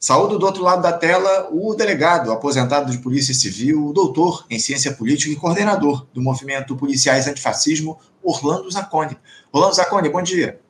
Saúdo 0.00 0.38
do 0.38 0.46
outro 0.46 0.62
lado 0.62 0.80
da 0.80 0.92
tela 0.92 1.48
o 1.50 1.74
delegado, 1.74 2.30
aposentado 2.30 2.92
de 2.92 2.98
Polícia 2.98 3.34
Civil, 3.34 3.92
doutor 3.92 4.46
em 4.48 4.56
Ciência 4.56 4.92
Política 4.92 5.32
e 5.32 5.36
coordenador 5.36 6.06
do 6.14 6.22
movimento 6.22 6.76
Policiais 6.76 7.26
Antifascismo, 7.26 7.98
Orlando 8.22 8.70
Zacconi. 8.70 9.18
Orlando 9.50 9.74
Zacconi, 9.74 10.08
bom 10.08 10.22
dia. 10.22 10.60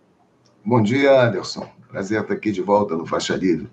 Bom 0.65 0.83
dia, 0.83 1.21
Anderson. 1.21 1.69
Prazer 1.91 2.23
estar 2.23 2.33
aqui 2.33 2.51
de 2.51 2.63
volta 2.63 2.97
no 2.97 3.05
Faixa 3.05 3.37
Livre. 3.37 3.69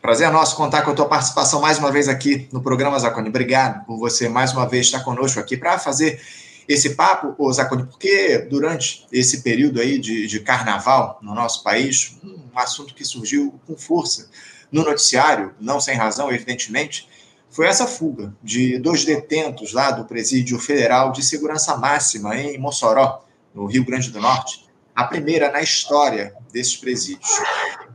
Prazer 0.00 0.28
é 0.28 0.30
nosso 0.30 0.56
contar 0.56 0.80
com 0.80 0.92
a 0.92 0.94
tua 0.94 1.06
participação 1.06 1.60
mais 1.60 1.78
uma 1.78 1.92
vez 1.92 2.08
aqui 2.08 2.48
no 2.50 2.62
programa 2.62 2.98
Zacconi. 2.98 3.28
Obrigado 3.28 3.84
por 3.84 3.98
você 3.98 4.30
mais 4.30 4.54
uma 4.54 4.66
vez 4.66 4.86
estar 4.86 5.00
conosco 5.00 5.38
aqui 5.38 5.58
para 5.58 5.78
fazer 5.78 6.22
esse 6.66 6.94
papo, 6.94 7.34
ô 7.38 7.52
Zaconi, 7.52 7.84
porque 7.84 8.38
durante 8.38 9.06
esse 9.12 9.42
período 9.42 9.78
aí 9.78 9.98
de, 9.98 10.26
de 10.26 10.40
carnaval 10.40 11.18
no 11.22 11.34
nosso 11.34 11.62
país, 11.62 12.18
um 12.24 12.58
assunto 12.58 12.94
que 12.94 13.04
surgiu 13.04 13.54
com 13.66 13.76
força 13.76 14.28
no 14.70 14.84
noticiário, 14.84 15.54
não 15.60 15.80
sem 15.80 15.96
razão, 15.96 16.30
evidentemente, 16.32 17.08
foi 17.50 17.66
essa 17.66 17.86
fuga 17.86 18.34
de 18.42 18.78
dois 18.78 19.04
detentos 19.04 19.72
lá 19.72 19.90
do 19.90 20.04
Presídio 20.04 20.58
Federal 20.58 21.12
de 21.12 21.22
Segurança 21.22 21.76
Máxima 21.76 22.36
em 22.36 22.58
Mossoró, 22.58 23.24
no 23.54 23.66
Rio 23.66 23.84
Grande 23.84 24.10
do 24.10 24.20
Norte, 24.20 24.66
a 24.94 25.04
primeira 25.04 25.50
na 25.50 25.62
história 25.62 26.34
desses 26.52 26.76
presídios. 26.76 27.30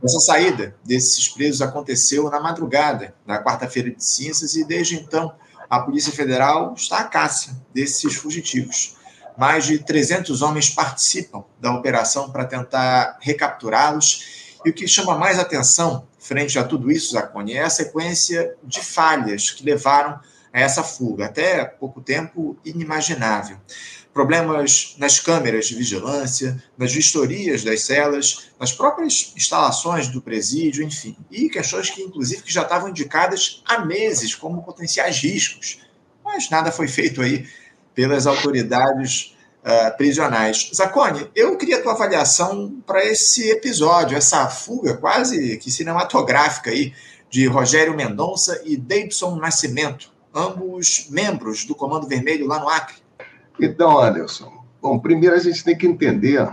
Essa 0.02 0.18
saída 0.18 0.74
desses 0.84 1.28
presos 1.28 1.62
aconteceu 1.62 2.28
na 2.28 2.40
madrugada 2.40 3.14
da 3.24 3.42
quarta-feira 3.42 3.90
de 3.90 4.04
cinzas 4.04 4.56
e 4.56 4.64
desde 4.64 4.96
então 4.96 5.32
a 5.70 5.80
Polícia 5.80 6.12
Federal 6.12 6.74
está 6.76 6.98
à 6.98 7.04
caça 7.04 7.56
desses 7.72 8.14
fugitivos. 8.16 8.96
Mais 9.38 9.64
de 9.64 9.78
300 9.78 10.42
homens 10.42 10.68
participam 10.68 11.44
da 11.60 11.72
operação 11.72 12.30
para 12.30 12.44
tentar 12.44 13.16
recapturá-los. 13.20 14.56
E 14.64 14.70
o 14.70 14.72
que 14.72 14.86
chama 14.86 15.16
mais 15.16 15.38
atenção 15.38 16.06
frente 16.22 16.58
a 16.58 16.64
tudo 16.64 16.90
isso, 16.90 17.12
Zaconi, 17.12 17.54
é 17.54 17.62
a 17.62 17.70
sequência 17.70 18.54
de 18.62 18.80
falhas 18.80 19.50
que 19.50 19.64
levaram 19.64 20.20
a 20.52 20.60
essa 20.60 20.82
fuga, 20.82 21.26
até 21.26 21.64
pouco 21.64 22.00
tempo 22.00 22.56
inimaginável. 22.64 23.56
Problemas 24.12 24.94
nas 24.98 25.18
câmeras 25.18 25.66
de 25.66 25.74
vigilância, 25.74 26.62
nas 26.76 26.92
vistorias 26.92 27.64
das 27.64 27.82
celas, 27.84 28.50
nas 28.60 28.70
próprias 28.70 29.32
instalações 29.34 30.08
do 30.08 30.20
presídio, 30.20 30.84
enfim, 30.84 31.16
e 31.30 31.48
questões 31.48 31.90
que, 31.90 32.02
inclusive, 32.02 32.42
que 32.42 32.52
já 32.52 32.62
estavam 32.62 32.90
indicadas 32.90 33.62
há 33.64 33.84
meses 33.84 34.34
como 34.34 34.62
potenciais 34.62 35.18
riscos, 35.18 35.80
mas 36.22 36.50
nada 36.50 36.70
foi 36.70 36.86
feito 36.86 37.22
aí 37.22 37.48
pelas 37.94 38.26
autoridades 38.26 39.34
uh, 39.62 39.96
prisionais. 39.96 40.70
Zacone, 40.74 41.30
eu 41.34 41.56
queria 41.56 41.78
a 41.78 41.82
tua 41.82 41.92
avaliação 41.92 42.82
para 42.86 43.04
esse 43.04 43.50
episódio, 43.50 44.16
essa 44.16 44.48
fuga 44.48 44.96
quase 44.96 45.56
que 45.58 45.70
cinematográfica 45.70 46.70
aí 46.70 46.92
de 47.30 47.46
Rogério 47.46 47.96
Mendonça 47.96 48.60
e 48.64 48.76
Davidson 48.76 49.36
Nascimento, 49.36 50.12
ambos 50.34 51.08
membros 51.10 51.64
do 51.64 51.74
Comando 51.74 52.06
Vermelho 52.06 52.46
lá 52.46 52.58
no 52.58 52.68
Acre. 52.68 52.96
Então, 53.60 53.98
Anderson, 53.98 54.52
bom, 54.80 54.98
primeiro 54.98 55.34
a 55.34 55.38
gente 55.38 55.64
tem 55.64 55.76
que 55.76 55.86
entender 55.86 56.46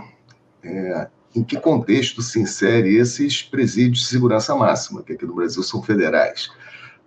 é, 0.62 1.08
em 1.34 1.42
que 1.42 1.58
contexto 1.60 2.22
se 2.22 2.40
insere 2.40 2.96
esses 2.96 3.42
presídios 3.42 4.00
de 4.00 4.06
segurança 4.06 4.54
máxima, 4.54 5.02
que 5.02 5.12
aqui 5.12 5.26
no 5.26 5.34
Brasil 5.34 5.62
são 5.62 5.82
federais. 5.82 6.50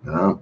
Né? 0.02 0.36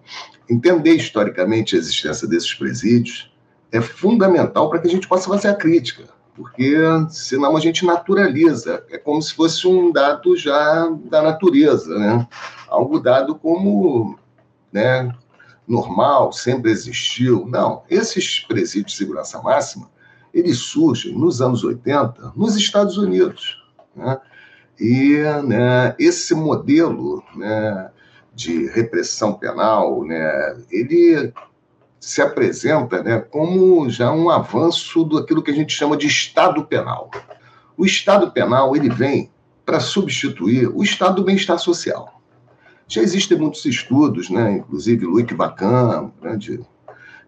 Entender 0.48 0.94
historicamente 0.94 1.74
a 1.74 1.78
existência 1.78 2.28
desses 2.28 2.52
presídios 2.52 3.31
é 3.72 3.80
fundamental 3.80 4.68
para 4.68 4.78
que 4.78 4.86
a 4.86 4.90
gente 4.90 5.08
possa 5.08 5.28
fazer 5.28 5.48
a 5.48 5.56
crítica, 5.56 6.04
porque 6.36 6.76
senão 7.08 7.56
a 7.56 7.60
gente 7.60 7.84
naturaliza, 7.84 8.84
é 8.90 8.98
como 8.98 9.20
se 9.20 9.34
fosse 9.34 9.66
um 9.66 9.90
dado 9.90 10.36
já 10.36 10.88
da 11.06 11.22
natureza, 11.22 11.98
né? 11.98 12.28
algo 12.68 13.00
dado 13.00 13.34
como 13.34 14.18
né, 14.70 15.10
normal, 15.66 16.32
sempre 16.32 16.70
existiu. 16.70 17.46
Não, 17.46 17.82
esses 17.88 18.40
presídios 18.40 18.92
de 18.92 18.98
segurança 18.98 19.40
máxima, 19.42 19.90
eles 20.32 20.58
surgem 20.58 21.16
nos 21.16 21.40
anos 21.40 21.64
80 21.64 22.32
nos 22.36 22.56
Estados 22.56 22.96
Unidos. 22.98 23.62
Né? 23.94 24.18
E 24.80 25.18
né, 25.44 25.94
esse 25.98 26.34
modelo 26.34 27.22
né, 27.36 27.90
de 28.34 28.66
repressão 28.68 29.34
penal, 29.34 30.04
né, 30.04 30.56
ele 30.70 31.32
se 32.02 32.20
apresenta 32.20 33.00
né, 33.00 33.20
como 33.20 33.88
já 33.88 34.12
um 34.12 34.28
avanço 34.28 35.04
daquilo 35.04 35.40
que 35.40 35.52
a 35.52 35.54
gente 35.54 35.72
chama 35.72 35.96
de 35.96 36.08
Estado 36.08 36.66
penal. 36.66 37.08
O 37.76 37.86
Estado 37.86 38.32
penal 38.32 38.74
ele 38.74 38.90
vem 38.90 39.30
para 39.64 39.78
substituir 39.78 40.66
o 40.66 40.82
Estado 40.82 41.14
do 41.14 41.24
bem-estar 41.24 41.60
social. 41.60 42.20
Já 42.88 43.00
existem 43.02 43.38
muitos 43.38 43.64
estudos, 43.64 44.28
né? 44.30 44.54
inclusive 44.54 45.06
Luiz 45.06 45.24
Bacan, 45.30 46.10
grande 46.20 46.60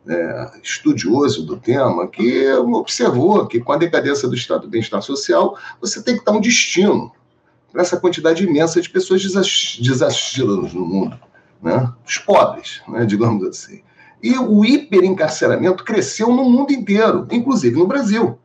é, 0.09 0.51
estudioso 0.61 1.47
do 1.47 1.57
tema, 1.57 2.09
que 2.09 2.53
observou 2.55 3.47
que 3.47 3.61
com 3.61 3.73
a 3.73 3.79
decadência 3.79 4.29
do 4.29 4.35
estado 4.35 4.63
do 4.63 4.69
bem-estar 4.69 5.01
social, 5.03 5.57
você 5.81 6.03
tem 6.03 6.19
que 6.19 6.25
dar 6.25 6.33
um 6.33 6.41
destino 6.41 7.13
para 7.71 7.83
essa 7.83 7.97
quantidade 7.97 8.43
imensa 8.43 8.81
de 8.81 8.91
pessoas 8.91 9.23
desassistidas 9.23 10.75
no 10.75 10.85
mundo, 10.85 11.17
né? 11.63 11.93
os 12.05 12.19
pobres, 12.19 12.83
né? 12.89 13.07
digamos 13.07 13.47
assim. 13.47 13.85
E 14.25 14.39
o 14.39 14.65
hiperencarceramento 14.65 15.85
cresceu 15.85 16.29
no 16.29 16.49
mundo 16.49 16.73
inteiro, 16.73 17.29
inclusive 17.31 17.77
no 17.77 17.87
Brasil. 17.87 18.39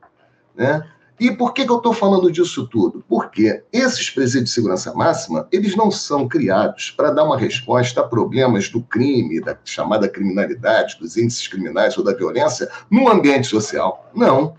Né? 0.53 0.85
E 1.17 1.31
por 1.31 1.53
que, 1.53 1.63
que 1.63 1.72
eu 1.72 1.78
estou 1.78 1.94
falando 1.94 2.29
disso 2.29 2.67
tudo? 2.67 3.01
Porque 3.07 3.63
esses 3.72 4.09
presídios 4.09 4.50
de 4.50 4.56
segurança 4.56 4.94
máxima, 4.94 5.47
eles 5.50 5.78
não 5.78 5.90
são 5.90 6.28
criados 6.28 6.91
para 6.91 7.12
dar 7.12 7.23
uma 7.23 7.38
resposta 7.38 8.01
a 8.01 8.03
problemas 8.03 8.67
do 8.67 8.81
crime, 8.81 9.40
da 9.40 9.57
chamada 9.63 10.09
criminalidade, 10.09 10.97
dos 11.00 11.16
índices 11.16 11.47
criminais 11.47 11.97
ou 11.97 12.03
da 12.03 12.13
violência 12.13 12.69
no 12.91 13.07
ambiente 13.07 13.47
social. 13.47 14.11
Não. 14.13 14.56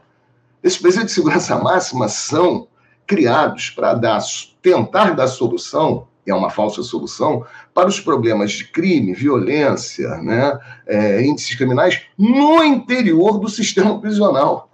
Esses 0.62 0.78
presídios 0.78 1.08
de 1.08 1.16
segurança 1.16 1.58
máxima 1.58 2.08
são 2.08 2.66
criados 3.06 3.68
para 3.68 3.92
dar, 3.92 4.22
tentar 4.62 5.10
dar 5.10 5.28
solução, 5.28 6.08
é 6.30 6.34
uma 6.34 6.50
falsa 6.50 6.82
solução, 6.82 7.44
para 7.74 7.88
os 7.88 8.00
problemas 8.00 8.52
de 8.52 8.64
crime, 8.64 9.12
violência, 9.12 10.08
né, 10.18 10.58
é, 10.86 11.22
índices 11.22 11.54
criminais 11.56 12.02
no 12.16 12.62
interior 12.62 13.38
do 13.38 13.48
sistema 13.48 14.00
prisional. 14.00 14.70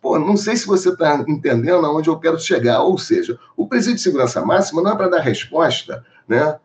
Pô, 0.00 0.18
não 0.18 0.36
sei 0.36 0.56
se 0.56 0.66
você 0.66 0.90
está 0.90 1.24
entendendo 1.26 1.84
aonde 1.84 2.08
eu 2.08 2.18
quero 2.18 2.38
chegar. 2.38 2.82
Ou 2.82 2.96
seja, 2.96 3.38
o 3.56 3.66
presídio 3.66 3.96
de 3.96 4.02
segurança 4.02 4.44
máxima 4.44 4.80
não 4.80 4.92
é 4.92 4.96
para 4.96 5.08
dar 5.08 5.20
resposta 5.20 6.04
né, 6.26 6.56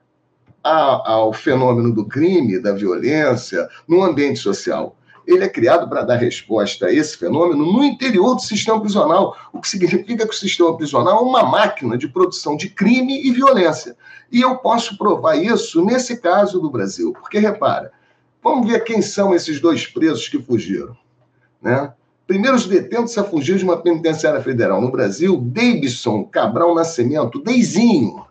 ao 0.64 1.34
fenômeno 1.34 1.94
do 1.94 2.06
crime, 2.06 2.60
da 2.60 2.74
violência, 2.74 3.68
no 3.88 4.04
ambiente 4.04 4.40
social. 4.40 4.96
Ele 5.26 5.44
é 5.44 5.50
criado 5.50 5.88
para 5.88 6.04
dar 6.04 6.16
resposta 6.16 6.88
a 6.88 6.94
esse 6.94 7.18
fenômeno 7.18 7.66
no 7.66 7.84
interior 7.84 8.36
do 8.36 8.42
sistema 8.42 8.80
prisional, 8.80 9.36
o 9.52 9.60
que 9.60 9.70
significa 9.70 10.28
que 10.28 10.34
o 10.34 10.38
sistema 10.38 10.76
prisional 10.76 11.20
é 11.20 11.22
uma 11.22 11.44
máquina 11.44 11.98
de 11.98 12.08
produção 12.08 12.58
de 12.58 12.70
crime 12.70 13.26
e 13.26 13.32
violência. 13.32 13.96
E 14.32 14.42
eu 14.42 14.58
posso 14.58 14.98
provar 14.98 15.36
isso 15.36 15.84
nesse 15.84 16.20
caso 16.20 16.60
do 16.60 16.70
Brasil, 16.70 17.14
porque 17.14 17.40
repara, 17.40 17.92
vamos 18.44 18.68
ver 18.68 18.84
quem 18.84 19.02
são 19.02 19.34
esses 19.34 19.60
dois 19.60 19.88
presos 19.88 20.28
que 20.28 20.42
fugiram. 20.42 20.98
Né? 21.62 21.94
Primeiros 22.28 22.66
detentos 22.66 23.18
a 23.18 23.24
fugir 23.24 23.58
de 23.58 23.64
uma 23.64 23.78
penitenciária 23.78 24.42
federal 24.42 24.82
no 24.82 24.92
Brasil, 24.92 25.38
Davidson 25.38 26.24
Cabral 26.26 26.74
Nascimento, 26.76 27.40
Deizinho, 27.40 28.26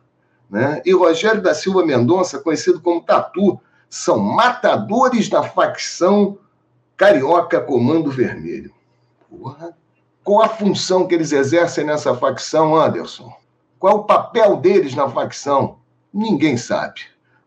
né? 0.51 0.83
e 0.85 0.93
Rogério 0.93 1.41
da 1.41 1.55
Silva 1.55 1.85
Mendonça, 1.85 2.39
conhecido 2.39 2.81
como 2.81 3.01
Tatu, 3.01 3.59
são 3.89 4.19
matadores 4.19 5.29
da 5.29 5.43
facção 5.43 6.39
Carioca 7.03 7.61
Comando 7.61 8.13
Vermelho. 8.13 8.73
Porra. 9.29 9.77
Qual 10.23 10.41
a 10.41 10.49
função 10.49 11.05
que 11.05 11.17
eles 11.17 11.33
exercem 11.33 11.85
nessa 11.85 12.15
facção, 12.15 12.77
Anderson? 12.77 13.33
Qual 13.77 13.93
é 13.93 13.97
o 13.97 14.05
papel 14.05 14.59
deles 14.59 14.95
na 14.95 15.09
facção? 15.09 15.79
Ninguém 16.15 16.57
sabe. 16.57 17.01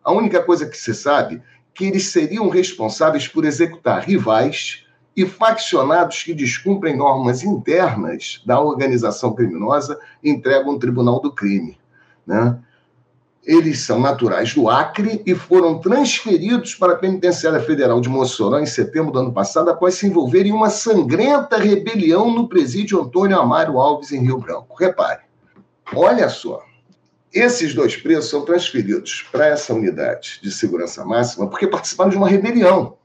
A 0.03 0.11
única 0.11 0.43
coisa 0.43 0.65
que 0.65 0.75
se 0.75 0.93
sabe 0.93 1.35
é 1.35 1.41
que 1.73 1.85
eles 1.85 2.09
seriam 2.09 2.49
responsáveis 2.49 3.29
por 3.29 3.45
executar 3.45 4.03
rivais 4.03 4.85
e 5.15 5.25
faccionados 5.25 6.21
que 6.21 6.33
descumprem 6.33 6.97
normas 6.97 7.41
internas 7.41 8.43
da 8.45 8.59
organização 8.59 9.33
criminosa 9.33 9.97
entregam 10.21 10.73
ao 10.73 10.79
Tribunal 10.79 11.21
do 11.21 11.31
Crime. 11.31 11.79
Né? 12.27 12.59
Eles 13.45 13.81
são 13.81 13.99
naturais 13.99 14.53
do 14.55 14.67
Acre 14.67 15.21
e 15.25 15.35
foram 15.35 15.77
transferidos 15.77 16.73
para 16.73 16.93
a 16.93 16.97
Penitenciária 16.97 17.59
Federal 17.59 18.01
de 18.01 18.09
Mossoró 18.09 18.57
em 18.57 18.65
setembro 18.65 19.11
do 19.11 19.19
ano 19.19 19.31
passado, 19.31 19.69
após 19.69 19.95
se 19.95 20.07
envolverem 20.07 20.51
em 20.51 20.55
uma 20.55 20.69
sangrenta 20.69 21.57
rebelião 21.57 22.31
no 22.31 22.49
presídio 22.49 22.99
Antônio 22.99 23.39
Amaro 23.39 23.79
Alves, 23.79 24.11
em 24.11 24.19
Rio 24.19 24.39
Branco. 24.39 24.75
Repare, 24.79 25.21
olha 25.93 26.27
só, 26.27 26.63
esses 27.31 27.75
dois 27.75 27.95
presos 27.95 28.29
são 28.29 28.43
transferidos 28.43 29.25
para 29.31 29.45
essa 29.45 29.73
unidade 29.73 30.39
de 30.41 30.51
segurança 30.51 31.05
máxima 31.05 31.47
porque 31.47 31.67
participaram 31.67 32.09
de 32.09 32.17
uma 32.17 32.27
rebelião. 32.27 32.97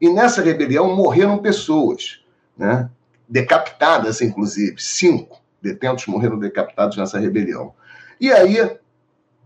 E 0.00 0.08
nessa 0.08 0.42
rebelião 0.42 0.94
morreram 0.96 1.38
pessoas, 1.38 2.20
né? 2.56 2.90
decapitadas, 3.28 4.20
inclusive. 4.22 4.76
Cinco 4.78 5.40
detentos 5.60 6.06
morreram 6.06 6.38
decapitados 6.38 6.96
nessa 6.96 7.18
rebelião. 7.18 7.74
E 8.20 8.32
aí, 8.32 8.56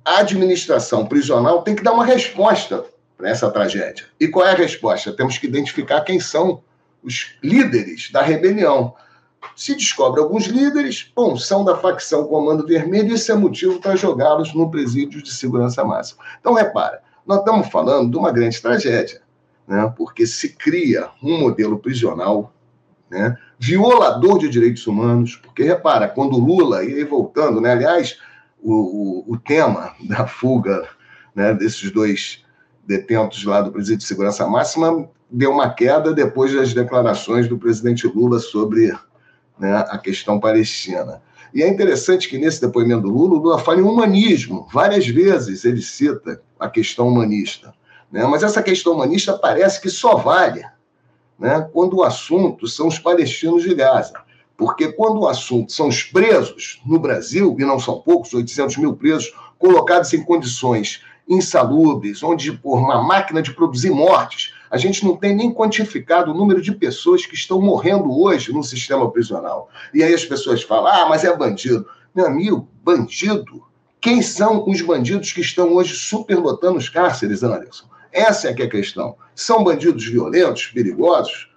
a 0.05 0.19
administração 0.21 1.07
prisional 1.07 1.63
tem 1.63 1.75
que 1.75 1.83
dar 1.83 1.93
uma 1.93 2.05
resposta 2.05 2.85
para 3.17 3.31
essa 3.31 3.51
tragédia. 3.51 4.07
E 4.19 4.29
qual 4.29 4.47
é 4.47 4.51
a 4.51 4.57
resposta? 4.57 5.13
Temos 5.13 5.39
que 5.39 5.47
identificar 5.47 6.01
quem 6.01 6.19
são 6.19 6.63
os 7.03 7.37
líderes 7.43 8.11
da 8.11 8.23
rebelião. 8.23 8.95
Se 9.57 9.75
descobre 9.75 10.21
alguns 10.21 10.47
líderes, 10.47 11.11
bom, 11.15 11.37
são 11.37 11.65
da 11.65 11.77
facção 11.77 12.27
Comando 12.27 12.67
Vermelho, 12.67 13.11
e 13.11 13.15
isso 13.15 13.31
é 13.33 13.35
motivo 13.35 13.81
para 13.81 13.97
jogá-los 13.97 14.55
no 14.55 14.71
presídio 14.71 15.23
de 15.23 15.33
segurança 15.33 15.85
máxima. 15.85 16.23
Então, 16.41 16.55
repara, 16.55 17.03
nós 17.27 17.39
estamos 17.39 17.69
falando 17.69 18.11
de 18.11 18.17
uma 18.17 18.33
grande 18.33 18.61
tragédia, 18.61 19.21
né? 19.67 19.93
porque 19.97 20.27
se 20.27 20.51
cria 20.51 21.09
um 21.23 21.41
modelo 21.41 21.79
prisional 21.79 22.53
né? 23.11 23.37
violador 23.59 24.39
de 24.39 24.49
direitos 24.49 24.87
humanos, 24.87 25.37
porque, 25.37 25.63
repara, 25.63 26.09
quando 26.09 26.39
Lula, 26.39 26.85
e 26.85 26.95
aí 26.95 27.05
voltando, 27.05 27.61
né? 27.61 27.73
aliás, 27.73 28.19
o, 28.63 29.25
o, 29.29 29.33
o 29.33 29.39
tema 29.39 29.95
da 30.01 30.27
fuga 30.27 30.89
né, 31.35 31.53
desses 31.53 31.91
dois 31.91 32.45
detentos 32.87 33.45
lá 33.45 33.61
do 33.61 33.73
presídio 33.73 33.99
de 33.99 34.05
segurança 34.05 34.47
máxima 34.47 35.09
deu 35.31 35.51
uma 35.51 35.71
queda 35.71 36.13
depois 36.13 36.53
das 36.53 36.75
declarações 36.75 37.49
do 37.49 37.59
presidente 37.59 38.07
Lula 38.07 38.39
sobre 38.39 38.93
né, 39.59 39.77
a 39.89 39.99
questão 39.99 40.39
palestina. 40.39 41.23
E 41.55 41.63
é 41.63 41.69
interessante 41.69 42.29
que 42.29 42.39
nesse 42.39 42.61
depoimento 42.61 43.03
do 43.03 43.11
Lula, 43.11 43.35
o 43.35 43.39
Lula 43.39 43.59
fala 43.59 43.81
em 43.81 43.83
humanismo. 43.83 44.67
Várias 44.73 45.07
vezes 45.07 45.65
ele 45.65 45.83
cita 45.83 46.43
a 46.59 46.69
questão 46.69 47.09
humanista. 47.09 47.75
Né? 48.11 48.25
Mas 48.25 48.43
essa 48.43 48.63
questão 48.63 48.95
humanista 48.95 49.35
parece 49.35 49.81
que 49.81 49.91
só 49.91 50.17
vale 50.17 50.65
né, 51.39 51.69
quando 51.73 51.97
o 51.97 52.03
assunto 52.03 52.67
são 52.67 52.89
os 52.89 52.99
palestinos 52.99 53.63
de 53.63 53.75
Gaza. 53.75 54.15
Porque 54.63 54.93
quando 54.93 55.23
o 55.23 55.27
assunto 55.27 55.73
são 55.73 55.89
os 55.89 56.05
presos 56.05 56.81
no 56.87 56.97
Brasil, 56.97 57.57
e 57.59 57.65
não 57.65 57.81
são 57.81 58.01
poucos, 58.01 58.33
800 58.33 58.77
mil 58.77 58.95
presos, 58.95 59.35
colocados 59.59 60.13
em 60.13 60.23
condições 60.23 61.03
insalubres, 61.29 62.23
onde 62.23 62.53
por 62.53 62.79
uma 62.79 63.03
máquina 63.03 63.43
de 63.43 63.53
produzir 63.53 63.91
mortes, 63.91 64.55
a 64.71 64.77
gente 64.77 65.05
não 65.05 65.17
tem 65.17 65.35
nem 65.35 65.53
quantificado 65.53 66.31
o 66.31 66.35
número 66.35 66.63
de 66.63 66.71
pessoas 66.71 67.27
que 67.27 67.35
estão 67.35 67.61
morrendo 67.61 68.09
hoje 68.17 68.53
no 68.53 68.63
sistema 68.63 69.11
prisional. 69.11 69.69
E 69.93 70.01
aí 70.01 70.15
as 70.15 70.25
pessoas 70.25 70.63
falam: 70.63 70.93
ah, 70.93 71.09
mas 71.09 71.25
é 71.25 71.37
bandido. 71.37 71.85
Meu 72.15 72.29
amigo, 72.29 72.69
bandido? 72.85 73.65
Quem 74.01 74.23
são 74.23 74.65
os 74.69 74.81
bandidos 74.81 75.33
que 75.33 75.41
estão 75.41 75.75
hoje 75.75 75.97
superlotando 75.97 76.79
os 76.79 76.89
cárceres, 76.89 77.43
Anderson? 77.43 77.87
Essa 78.13 78.51
é 78.51 78.55
que 78.55 78.63
é 78.63 78.67
a 78.67 78.71
questão. 78.71 79.17
São 79.35 79.65
bandidos 79.65 80.07
violentos, 80.07 80.67
perigosos? 80.67 81.51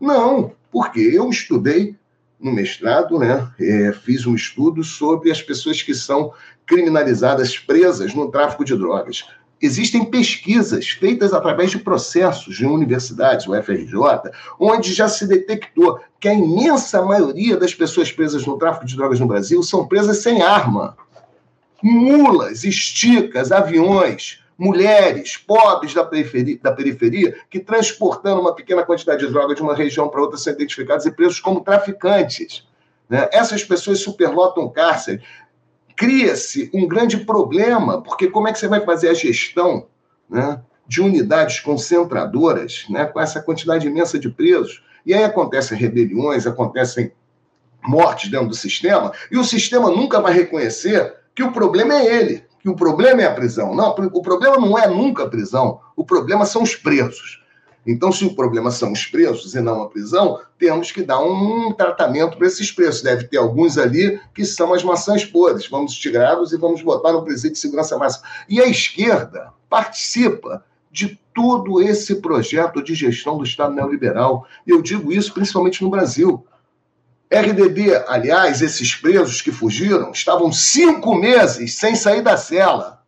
Não, 0.00 0.52
porque 0.70 1.00
eu 1.00 1.28
estudei 1.28 1.96
no 2.42 2.52
mestrado, 2.52 3.18
né, 3.18 3.48
é, 3.60 3.92
fiz 3.92 4.26
um 4.26 4.34
estudo 4.34 4.82
sobre 4.82 5.30
as 5.30 5.40
pessoas 5.40 5.80
que 5.80 5.94
são 5.94 6.32
criminalizadas, 6.66 7.56
presas 7.56 8.14
no 8.14 8.30
tráfico 8.30 8.64
de 8.64 8.76
drogas. 8.76 9.24
Existem 9.60 10.04
pesquisas 10.04 10.88
feitas 10.88 11.32
através 11.32 11.70
de 11.70 11.78
processos 11.78 12.56
de 12.56 12.66
universidades, 12.66 13.46
o 13.46 13.54
FRJ, 13.62 14.32
onde 14.58 14.92
já 14.92 15.08
se 15.08 15.24
detectou 15.24 16.00
que 16.18 16.28
a 16.28 16.34
imensa 16.34 17.00
maioria 17.00 17.56
das 17.56 17.72
pessoas 17.72 18.10
presas 18.10 18.44
no 18.44 18.58
tráfico 18.58 18.86
de 18.86 18.96
drogas 18.96 19.20
no 19.20 19.28
Brasil 19.28 19.62
são 19.62 19.86
presas 19.86 20.18
sem 20.18 20.42
arma. 20.42 20.96
Mulas, 21.80 22.64
esticas, 22.64 23.52
aviões, 23.52 24.41
mulheres 24.62 25.36
pobres 25.36 25.92
da 25.92 26.04
periferia, 26.04 26.56
da 26.62 26.70
periferia 26.70 27.36
que, 27.50 27.58
transportando 27.58 28.40
uma 28.40 28.54
pequena 28.54 28.84
quantidade 28.84 29.26
de 29.26 29.32
droga 29.32 29.56
de 29.56 29.60
uma 29.60 29.74
região 29.74 30.08
para 30.08 30.20
outra, 30.20 30.38
são 30.38 30.52
identificados 30.52 31.04
e 31.04 31.10
presos 31.10 31.40
como 31.40 31.62
traficantes. 31.62 32.64
Né? 33.10 33.28
Essas 33.32 33.64
pessoas 33.64 33.98
superlotam 33.98 34.62
o 34.62 34.70
cárcere. 34.70 35.20
Cria-se 35.96 36.70
um 36.72 36.86
grande 36.86 37.16
problema, 37.16 38.00
porque 38.02 38.28
como 38.28 38.46
é 38.46 38.52
que 38.52 38.58
você 38.60 38.68
vai 38.68 38.80
fazer 38.84 39.08
a 39.08 39.14
gestão 39.14 39.88
né, 40.30 40.60
de 40.86 41.02
unidades 41.02 41.58
concentradoras 41.58 42.86
né, 42.88 43.04
com 43.04 43.20
essa 43.20 43.42
quantidade 43.42 43.88
imensa 43.88 44.16
de 44.16 44.30
presos? 44.30 44.80
E 45.04 45.12
aí 45.12 45.24
acontecem 45.24 45.76
rebeliões, 45.76 46.46
acontecem 46.46 47.10
mortes 47.82 48.30
dentro 48.30 48.46
do 48.46 48.54
sistema, 48.54 49.12
e 49.28 49.36
o 49.36 49.42
sistema 49.42 49.90
nunca 49.90 50.20
vai 50.20 50.32
reconhecer 50.32 51.16
que 51.34 51.42
o 51.42 51.50
problema 51.50 51.94
é 51.94 52.14
ele, 52.14 52.44
que 52.62 52.68
o 52.68 52.76
problema 52.76 53.22
é 53.22 53.26
a 53.26 53.34
prisão. 53.34 53.74
Não, 53.74 53.90
o 53.90 54.22
problema 54.22 54.56
não 54.56 54.78
é 54.78 54.86
nunca 54.86 55.24
a 55.24 55.28
prisão, 55.28 55.80
o 55.96 56.04
problema 56.04 56.46
são 56.46 56.62
os 56.62 56.76
presos. 56.76 57.42
Então, 57.84 58.12
se 58.12 58.24
o 58.24 58.34
problema 58.36 58.70
são 58.70 58.92
os 58.92 59.04
presos 59.06 59.56
e 59.56 59.60
não 59.60 59.82
a 59.82 59.88
prisão, 59.88 60.38
temos 60.56 60.92
que 60.92 61.02
dar 61.02 61.18
um 61.18 61.72
tratamento 61.72 62.38
para 62.38 62.46
esses 62.46 62.70
presos. 62.70 63.02
Deve 63.02 63.24
ter 63.24 63.38
alguns 63.38 63.76
ali 63.76 64.20
que 64.32 64.44
são 64.44 64.72
as 64.72 64.84
maçãs 64.84 65.24
podres. 65.24 65.68
Vamos 65.68 65.94
tirá-los 65.94 66.52
e 66.52 66.56
vamos 66.56 66.80
botar 66.80 67.12
no 67.12 67.24
presídio 67.24 67.54
de 67.54 67.58
segurança 67.58 67.98
máxima. 67.98 68.24
E 68.48 68.60
a 68.60 68.68
esquerda 68.68 69.52
participa 69.68 70.64
de 70.92 71.18
todo 71.34 71.82
esse 71.82 72.16
projeto 72.16 72.84
de 72.84 72.94
gestão 72.94 73.36
do 73.36 73.42
Estado 73.42 73.74
neoliberal. 73.74 74.46
Eu 74.64 74.80
digo 74.80 75.12
isso 75.12 75.34
principalmente 75.34 75.82
no 75.82 75.90
Brasil. 75.90 76.46
RDD, 77.32 78.04
aliás, 78.06 78.60
esses 78.60 78.94
presos 78.94 79.40
que 79.40 79.50
fugiram 79.50 80.10
estavam 80.10 80.52
cinco 80.52 81.14
meses 81.14 81.74
sem 81.74 81.96
sair 81.96 82.20
da 82.20 82.36
cela. 82.36 83.02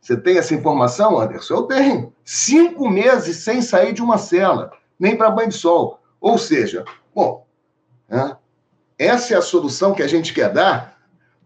Você 0.00 0.16
tem 0.16 0.36
essa 0.36 0.52
informação, 0.52 1.20
Anderson? 1.20 1.54
Eu 1.54 1.62
tenho. 1.62 2.12
Cinco 2.24 2.90
meses 2.90 3.36
sem 3.36 3.62
sair 3.62 3.92
de 3.92 4.02
uma 4.02 4.18
cela, 4.18 4.72
nem 4.98 5.16
para 5.16 5.30
banho 5.30 5.50
de 5.50 5.54
sol. 5.54 6.00
Ou 6.20 6.36
seja, 6.36 6.84
bom, 7.14 7.46
né, 8.08 8.36
essa 8.98 9.34
é 9.34 9.36
a 9.36 9.42
solução 9.42 9.94
que 9.94 10.02
a 10.02 10.08
gente 10.08 10.34
quer 10.34 10.52
dar 10.52 10.98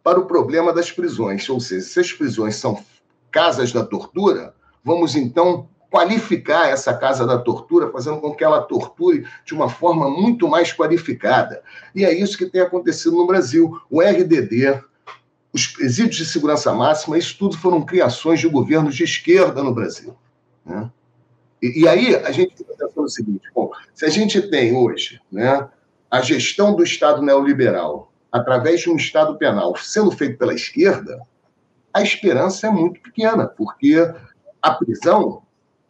para 0.02 0.18
o 0.18 0.26
problema 0.26 0.72
das 0.72 0.90
prisões. 0.90 1.46
Ou 1.50 1.60
seja, 1.60 1.84
se 1.84 2.00
as 2.00 2.12
prisões 2.12 2.56
são 2.56 2.82
casas 3.30 3.72
da 3.72 3.84
tortura, 3.84 4.54
vamos 4.82 5.14
então 5.14 5.68
qualificar 5.92 6.70
essa 6.70 6.94
casa 6.94 7.26
da 7.26 7.38
tortura, 7.38 7.92
fazendo 7.92 8.18
com 8.18 8.34
que 8.34 8.42
ela 8.42 8.62
torture 8.62 9.26
de 9.44 9.52
uma 9.52 9.68
forma 9.68 10.08
muito 10.08 10.48
mais 10.48 10.72
qualificada. 10.72 11.62
E 11.94 12.02
é 12.02 12.12
isso 12.12 12.38
que 12.38 12.46
tem 12.46 12.62
acontecido 12.62 13.14
no 13.14 13.26
Brasil. 13.26 13.78
O 13.90 14.00
RDD, 14.00 14.82
os 15.52 15.66
presídios 15.66 16.16
de 16.16 16.24
segurança 16.24 16.72
máxima, 16.72 17.18
isso 17.18 17.36
tudo 17.38 17.58
foram 17.58 17.82
criações 17.82 18.40
de 18.40 18.48
governos 18.48 18.96
de 18.96 19.04
esquerda 19.04 19.62
no 19.62 19.74
Brasil. 19.74 20.16
Né? 20.64 20.90
E, 21.60 21.82
e, 21.82 21.88
aí 21.88 22.16
a 22.16 22.32
gente 22.32 22.54
está 22.54 22.72
pensando 22.74 23.04
o 23.04 23.10
seguinte: 23.10 23.46
bom, 23.54 23.70
se 23.92 24.06
a 24.06 24.08
gente 24.08 24.40
tem 24.40 24.74
hoje 24.74 25.20
né, 25.30 25.68
a 26.10 26.22
gestão 26.22 26.74
do 26.74 26.82
Estado 26.82 27.20
neoliberal 27.20 28.10
através 28.32 28.80
de 28.80 28.88
um 28.88 28.96
Estado 28.96 29.36
penal 29.36 29.76
sendo 29.76 30.10
feito 30.10 30.38
pela 30.38 30.54
esquerda, 30.54 31.20
a 31.92 32.00
esperança 32.00 32.66
é 32.66 32.70
muito 32.70 32.98
pequena, 33.02 33.46
porque 33.46 33.96
a 34.62 34.70
prisão 34.70 35.42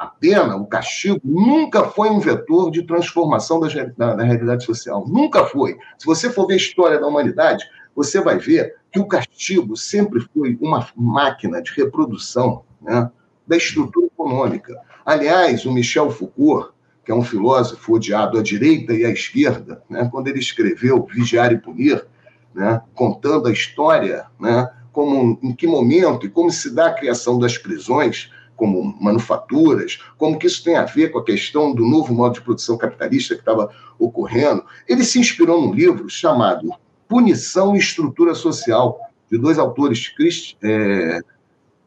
a 0.02 0.06
pena, 0.06 0.56
o 0.56 0.66
castigo, 0.66 1.20
nunca 1.22 1.84
foi 1.84 2.10
um 2.10 2.18
vetor 2.18 2.72
de 2.72 2.82
transformação 2.82 3.60
da, 3.60 3.68
da, 3.96 4.14
da, 4.16 4.24
realidade 4.24 4.64
social. 4.64 5.06
Nunca 5.06 5.46
foi. 5.46 5.78
Se 5.96 6.04
você 6.04 6.28
for 6.28 6.48
ver 6.48 6.54
a 6.54 6.56
história 6.56 6.98
da 6.98 7.06
humanidade, 7.06 7.64
você 7.94 8.20
vai 8.20 8.36
ver 8.36 8.74
que 8.90 8.98
o 8.98 9.06
castigo 9.06 9.76
sempre 9.76 10.20
foi 10.34 10.58
uma 10.60 10.88
máquina 10.96 11.62
de 11.62 11.70
reprodução 11.70 12.64
né, 12.80 13.08
da 13.46 13.56
estrutura 13.56 14.06
econômica. 14.06 14.76
Aliás, 15.06 15.64
o 15.64 15.72
Michel 15.72 16.10
Foucault, 16.10 16.72
que 17.04 17.12
é 17.12 17.14
um 17.14 17.22
filósofo 17.22 17.94
odiado 17.94 18.36
à 18.36 18.42
direita 18.42 18.92
e 18.92 19.04
à 19.04 19.10
esquerda, 19.10 19.84
né, 19.88 20.08
quando 20.10 20.26
ele 20.26 20.40
escreveu 20.40 21.06
Vigiar 21.06 21.52
e 21.52 21.58
Punir, 21.58 22.04
né, 22.52 22.82
contando 22.92 23.46
a 23.46 23.52
história, 23.52 24.26
né, 24.40 24.68
como, 24.90 25.38
em 25.40 25.54
que 25.54 25.68
momento 25.68 26.26
e 26.26 26.28
como 26.28 26.50
se 26.50 26.74
dá 26.74 26.88
a 26.88 26.94
criação 26.94 27.38
das 27.38 27.56
prisões, 27.56 28.32
como 28.62 28.96
manufaturas, 29.00 29.98
como 30.16 30.38
que 30.38 30.46
isso 30.46 30.62
tem 30.62 30.76
a 30.76 30.84
ver 30.84 31.08
com 31.08 31.18
a 31.18 31.24
questão 31.24 31.74
do 31.74 31.84
novo 31.84 32.14
modo 32.14 32.34
de 32.34 32.42
produção 32.42 32.78
capitalista 32.78 33.34
que 33.34 33.40
estava 33.40 33.68
ocorrendo. 33.98 34.64
Ele 34.86 35.02
se 35.02 35.18
inspirou 35.18 35.60
num 35.60 35.74
livro 35.74 36.08
chamado 36.08 36.72
Punição 37.08 37.74
e 37.74 37.80
Estrutura 37.80 38.36
Social, 38.36 39.00
de 39.28 39.36
dois 39.36 39.58
autores, 39.58 40.10
Chris, 40.10 40.56
é, 40.62 41.18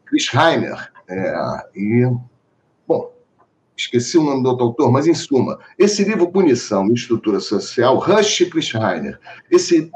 Chris 0.04 0.28
Heimer 0.34 0.92
é, 1.08 1.34
e. 1.74 2.14
Bom, 2.86 3.10
esqueci 3.74 4.18
o 4.18 4.22
nome 4.22 4.42
do 4.42 4.50
outro 4.50 4.66
autor, 4.66 4.92
mas 4.92 5.06
em 5.06 5.14
suma, 5.14 5.58
esse 5.78 6.04
livro 6.04 6.30
Punição 6.30 6.90
e 6.90 6.92
Estrutura 6.92 7.40
Social, 7.40 7.96
Rush 7.96 8.42
e 8.42 8.50
Chris 8.50 8.74
Heiner, 8.74 9.18
esse 9.50 9.90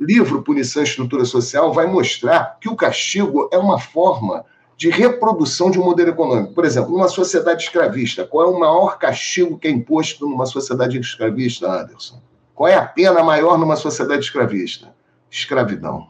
livro 0.00 0.40
Punição 0.40 0.82
e 0.82 0.86
Estrutura 0.86 1.26
Social 1.26 1.74
vai 1.74 1.86
mostrar 1.86 2.56
que 2.58 2.70
o 2.70 2.74
castigo 2.74 3.50
é 3.52 3.58
uma 3.58 3.78
forma 3.78 4.46
de 4.76 4.90
reprodução 4.90 5.70
de 5.70 5.80
um 5.80 5.84
modelo 5.84 6.10
econômico. 6.10 6.52
Por 6.52 6.64
exemplo, 6.64 6.90
numa 6.90 7.08
sociedade 7.08 7.64
escravista, 7.64 8.26
qual 8.26 8.46
é 8.46 8.50
o 8.50 8.58
maior 8.58 8.98
castigo 8.98 9.58
que 9.58 9.66
é 9.66 9.70
imposto 9.70 10.28
numa 10.28 10.44
sociedade 10.44 10.98
escravista, 10.98 11.70
Anderson? 11.70 12.20
Qual 12.54 12.68
é 12.68 12.74
a 12.74 12.84
pena 12.84 13.22
maior 13.22 13.58
numa 13.58 13.76
sociedade 13.76 14.24
escravista? 14.24 14.94
Escravidão. 15.30 16.08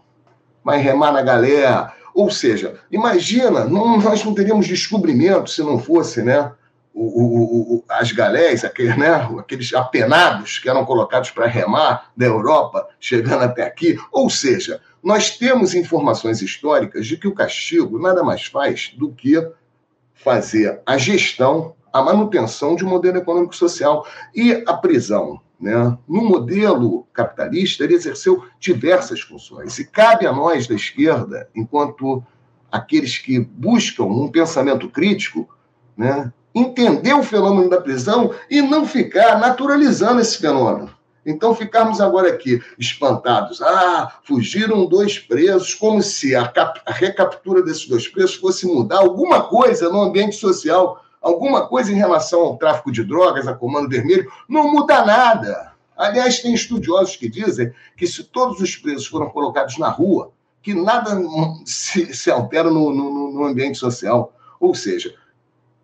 Vai 0.65 0.79
remar 0.79 1.13
na 1.13 1.23
galera. 1.23 1.93
Ou 2.15 2.31
seja, 2.31 2.81
imagina, 2.91 3.65
não, 3.65 3.99
nós 3.99 4.25
não 4.25 4.35
teríamos 4.35 4.67
descobrimento 4.67 5.51
se 5.51 5.63
não 5.63 5.79
fosse 5.79 6.23
né, 6.23 6.51
o, 6.99 7.77
o, 7.77 7.85
as 7.91 8.11
galés, 8.11 8.65
aqueles, 8.65 8.97
né, 8.97 9.11
aqueles 9.39 9.75
apenados 9.75 10.59
que 10.59 10.69
eram 10.69 10.85
colocados 10.87 11.31
para 11.31 11.47
remar 11.47 12.11
da 12.17 12.25
Europa, 12.25 12.89
chegando 12.99 13.43
até 13.43 13.63
aqui. 13.65 13.99
Ou 14.11 14.31
seja, 14.31 14.81
nós 15.03 15.37
temos 15.37 15.75
informações 15.75 16.41
históricas 16.41 17.07
de 17.07 17.19
que 17.19 17.29
o 17.29 17.35
castigo 17.35 17.99
nada 17.99 18.25
mais 18.25 18.47
faz 18.47 18.95
do 18.97 19.13
que 19.13 19.37
fazer 20.15 20.81
a 20.87 20.97
gestão, 20.97 21.75
a 21.93 22.03
manutenção 22.03 22.75
de 22.75 22.85
um 22.85 22.89
modelo 22.89 23.19
econômico 23.19 23.55
social. 23.55 24.07
E 24.35 24.65
a 24.67 24.73
prisão, 24.73 25.39
né, 25.61 25.99
no 26.09 26.25
modelo 26.25 27.07
capitalista, 27.13 27.85
ele 27.85 27.95
exerceu 27.95 28.43
diversas 28.59 29.21
funções. 29.21 29.79
E 29.79 29.85
cabe 29.85 30.27
a 30.27 30.33
nós 30.33 30.67
da 30.67 30.75
esquerda, 30.75 31.47
enquanto 31.55 32.25
aqueles 32.73 33.19
que 33.19 33.39
buscam 33.39 34.05
um 34.05 34.29
pensamento 34.29 34.89
crítico, 34.89 35.47
né, 35.95 36.33
entender 36.57 37.13
o 37.13 37.23
fenômeno 37.23 37.69
da 37.69 37.81
prisão 37.81 38.33
e 38.51 38.63
não 38.63 38.87
ficar 38.87 39.39
naturalizando 39.39 40.23
esse 40.23 40.39
fenômeno. 40.39 40.91
Então, 41.27 41.55
ficarmos 41.55 42.01
agora 42.01 42.29
aqui 42.29 42.63
espantados. 42.79 43.61
Ah, 43.61 44.21
fugiram 44.23 44.87
dois 44.87 45.19
presos, 45.19 45.75
como 45.75 46.01
se 46.01 46.35
a, 46.35 46.51
a 46.87 46.93
recaptura 46.93 47.63
desses 47.63 47.87
dois 47.87 48.09
presos 48.09 48.37
fosse 48.37 48.65
mudar 48.65 48.99
alguma 48.99 49.43
coisa 49.43 49.91
no 49.91 50.01
ambiente 50.01 50.37
social, 50.37 51.03
alguma 51.21 51.67
coisa 51.67 51.93
em 51.93 51.97
relação 51.97 52.41
ao 52.41 52.57
tráfico 52.57 52.93
de 52.93 53.05
drogas, 53.05 53.47
a 53.49 53.55
Comando 53.55 53.89
Vermelho. 53.89 54.31
Não 54.49 54.71
muda 54.71 55.05
nada. 55.05 55.73
Aliás, 55.97 56.41
tem 56.41 56.55
estudiosos 56.55 57.17
que 57.17 57.29
dizem 57.29 57.73
que 57.97 58.07
se 58.07 58.23
todos 58.23 58.61
os 58.61 58.77
presos 58.77 59.07
foram 59.07 59.29
colocados 59.29 59.77
na 59.79 59.89
rua, 59.89 60.31
que 60.63 60.73
nada 60.75 61.21
se, 61.65 62.15
se 62.15 62.31
altera 62.31 62.71
no, 62.71 62.95
no, 62.95 63.33
no 63.33 63.45
ambiente 63.45 63.79
social. 63.79 64.33
Ou 64.61 64.75
seja, 64.75 65.13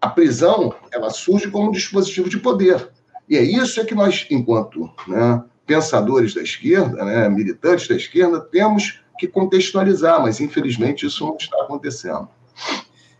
a 0.03 0.09
prisão 0.09 0.75
ela 0.91 1.11
surge 1.11 1.49
como 1.49 1.69
um 1.69 1.73
dispositivo 1.73 2.29
de 2.29 2.41
poder. 2.41 2.91
E 3.29 3.37
é 3.37 3.43
isso 3.43 3.81
é 3.81 3.85
que 3.85 3.95
nós, 3.95 4.27
enquanto 4.29 4.91
né, 5.07 5.45
pensadores 5.65 6.35
da 6.35 6.43
esquerda, 6.43 7.05
né, 7.05 7.29
militantes 7.29 7.87
da 7.87 7.95
esquerda, 7.95 8.41
temos 8.41 9.01
que 9.17 9.29
contextualizar, 9.29 10.21
mas 10.21 10.41
infelizmente 10.41 11.07
isso 11.07 11.25
não 11.25 11.37
está 11.37 11.57
acontecendo. 11.63 12.29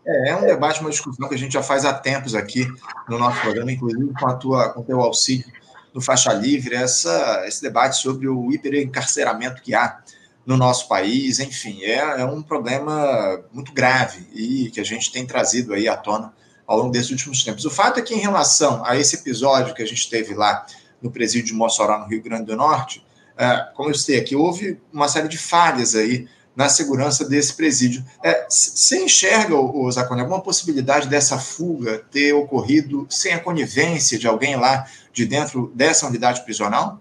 É, 0.05 0.31
é 0.31 0.37
um 0.37 0.45
debate, 0.45 0.81
uma 0.81 0.91
discussão 0.91 1.29
que 1.29 1.37
a 1.37 1.39
gente 1.39 1.53
já 1.53 1.63
faz 1.63 1.85
há 1.85 1.95
tempos 1.95 2.35
aqui 2.35 2.67
no 3.09 3.17
nosso 3.17 3.41
programa, 3.41 3.71
inclusive 3.71 4.13
com, 4.19 4.27
a 4.27 4.35
tua, 4.35 4.71
com 4.71 4.81
o 4.81 4.85
teu 4.85 5.01
auxílio 5.01 5.47
no 5.95 6.01
Faixa 6.01 6.33
Livre, 6.33 6.75
essa, 6.75 7.45
esse 7.47 7.63
debate 7.63 7.97
sobre 7.97 8.27
o 8.27 8.51
hiperencarceramento 8.51 9.63
que 9.63 9.73
há 9.73 10.01
no 10.45 10.57
nosso 10.57 10.89
país, 10.89 11.39
enfim, 11.39 11.85
é, 11.85 12.23
é 12.23 12.25
um 12.25 12.43
problema 12.43 13.41
muito 13.53 13.73
grave 13.73 14.27
e 14.35 14.69
que 14.71 14.81
a 14.81 14.85
gente 14.85 15.13
tem 15.13 15.25
trazido 15.25 15.73
aí 15.73 15.87
à 15.87 15.97
tona 15.97 16.33
ao 16.67 16.79
longo 16.79 16.91
desses 16.91 17.11
últimos 17.11 17.43
tempos. 17.43 17.65
O 17.65 17.71
fato 17.71 17.99
é 17.99 18.03
que, 18.03 18.15
em 18.15 18.19
relação 18.19 18.85
a 18.85 18.97
esse 18.97 19.17
episódio 19.17 19.75
que 19.75 19.83
a 19.83 19.87
gente 19.87 20.09
teve 20.09 20.35
lá 20.35 20.67
no 21.01 21.11
presídio 21.11 21.49
de 21.49 21.55
Mossoró, 21.55 21.99
no 21.99 22.07
Rio 22.07 22.23
Grande 22.23 22.47
do 22.47 22.57
Norte, 22.57 23.05
é, 23.37 23.69
como 23.75 23.91
eu 23.91 23.95
citei 23.95 24.19
aqui, 24.19 24.37
houve 24.37 24.81
uma 24.93 25.09
série 25.09 25.29
de 25.29 25.39
falhas 25.39 25.95
aí 25.95 26.29
na 26.55 26.69
segurança 26.69 27.27
desse 27.29 27.55
presídio. 27.55 28.05
É, 28.23 28.47
você 28.49 29.05
enxerga, 29.05 29.55
Zacone, 29.91 30.21
alguma 30.21 30.41
possibilidade 30.41 31.09
dessa 31.09 31.39
fuga 31.39 32.05
ter 32.11 32.33
ocorrido 32.35 33.07
sem 33.09 33.33
a 33.33 33.41
conivência 33.41 34.19
de 34.19 34.27
alguém 34.27 34.57
lá 34.57 34.87
de 35.13 35.25
dentro 35.25 35.73
dessa 35.75 36.07
unidade 36.07 36.45
prisional? 36.45 37.01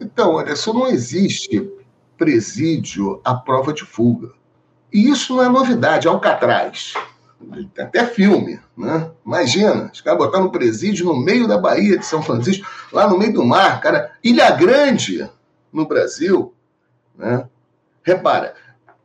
Então, 0.00 0.34
olha, 0.34 0.54
só 0.56 0.72
não 0.72 0.86
existe 0.86 1.68
presídio 2.16 3.20
à 3.24 3.34
prova 3.34 3.72
de 3.72 3.84
fuga. 3.84 4.30
E 4.92 5.10
isso 5.10 5.34
não 5.36 5.42
é 5.42 5.48
novidade, 5.48 6.06
Alcatraz. 6.06 6.94
Até 7.78 8.06
filme, 8.06 8.60
né? 8.76 9.10
Imagina, 9.24 9.90
os 9.92 10.00
caras 10.00 10.18
botaram 10.18 10.46
um 10.46 10.50
presídio 10.50 11.06
no 11.06 11.16
meio 11.16 11.46
da 11.46 11.58
Bahia 11.58 11.98
de 11.98 12.06
São 12.06 12.22
Francisco, 12.22 12.66
lá 12.92 13.08
no 13.08 13.18
meio 13.18 13.32
do 13.32 13.44
mar, 13.44 13.80
cara. 13.80 14.12
Ilha 14.22 14.50
Grande, 14.50 15.28
no 15.72 15.86
Brasil, 15.86 16.54
né? 17.16 17.46
Repara, 18.02 18.54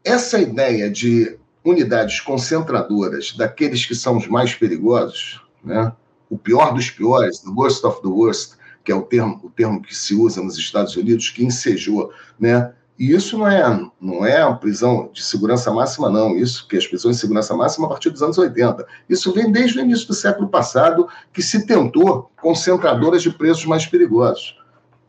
essa 0.03 0.39
ideia 0.39 0.89
de 0.89 1.37
unidades 1.63 2.21
concentradoras 2.21 3.33
daqueles 3.33 3.85
que 3.85 3.93
são 3.93 4.17
os 4.17 4.27
mais 4.27 4.55
perigosos, 4.55 5.41
né? 5.63 5.91
O 6.29 6.37
pior 6.37 6.73
dos 6.73 6.89
piores, 6.89 7.39
the 7.39 7.49
worst 7.49 7.83
of 7.83 8.01
the 8.01 8.07
worst, 8.07 8.55
que 8.83 8.91
é 8.91 8.95
o 8.95 9.01
termo, 9.01 9.39
o 9.43 9.49
termo 9.49 9.81
que 9.81 9.93
se 9.93 10.15
usa 10.15 10.41
nos 10.41 10.57
Estados 10.57 10.95
Unidos, 10.95 11.29
que 11.29 11.43
ensejou, 11.43 12.11
né? 12.39 12.73
E 12.97 13.11
isso 13.11 13.37
não 13.37 13.47
é, 13.47 13.89
não 14.01 14.25
é 14.25 14.43
uma 14.43 14.57
prisão 14.57 15.09
de 15.13 15.23
segurança 15.23 15.71
máxima, 15.71 16.09
não. 16.09 16.35
Isso 16.35 16.67
que 16.67 16.75
as 16.75 16.87
prisões 16.87 17.17
de 17.17 17.21
segurança 17.21 17.55
máxima 17.55 17.85
a 17.85 17.89
partir 17.89 18.09
dos 18.09 18.23
anos 18.23 18.37
80. 18.37 18.85
Isso 19.07 19.31
vem 19.33 19.51
desde 19.51 19.77
o 19.77 19.81
início 19.81 20.07
do 20.07 20.15
século 20.15 20.49
passado, 20.49 21.07
que 21.31 21.41
se 21.41 21.67
tentou 21.67 22.31
concentradoras 22.41 23.21
de 23.21 23.29
presos 23.29 23.65
mais 23.65 23.85
perigosos. 23.85 24.57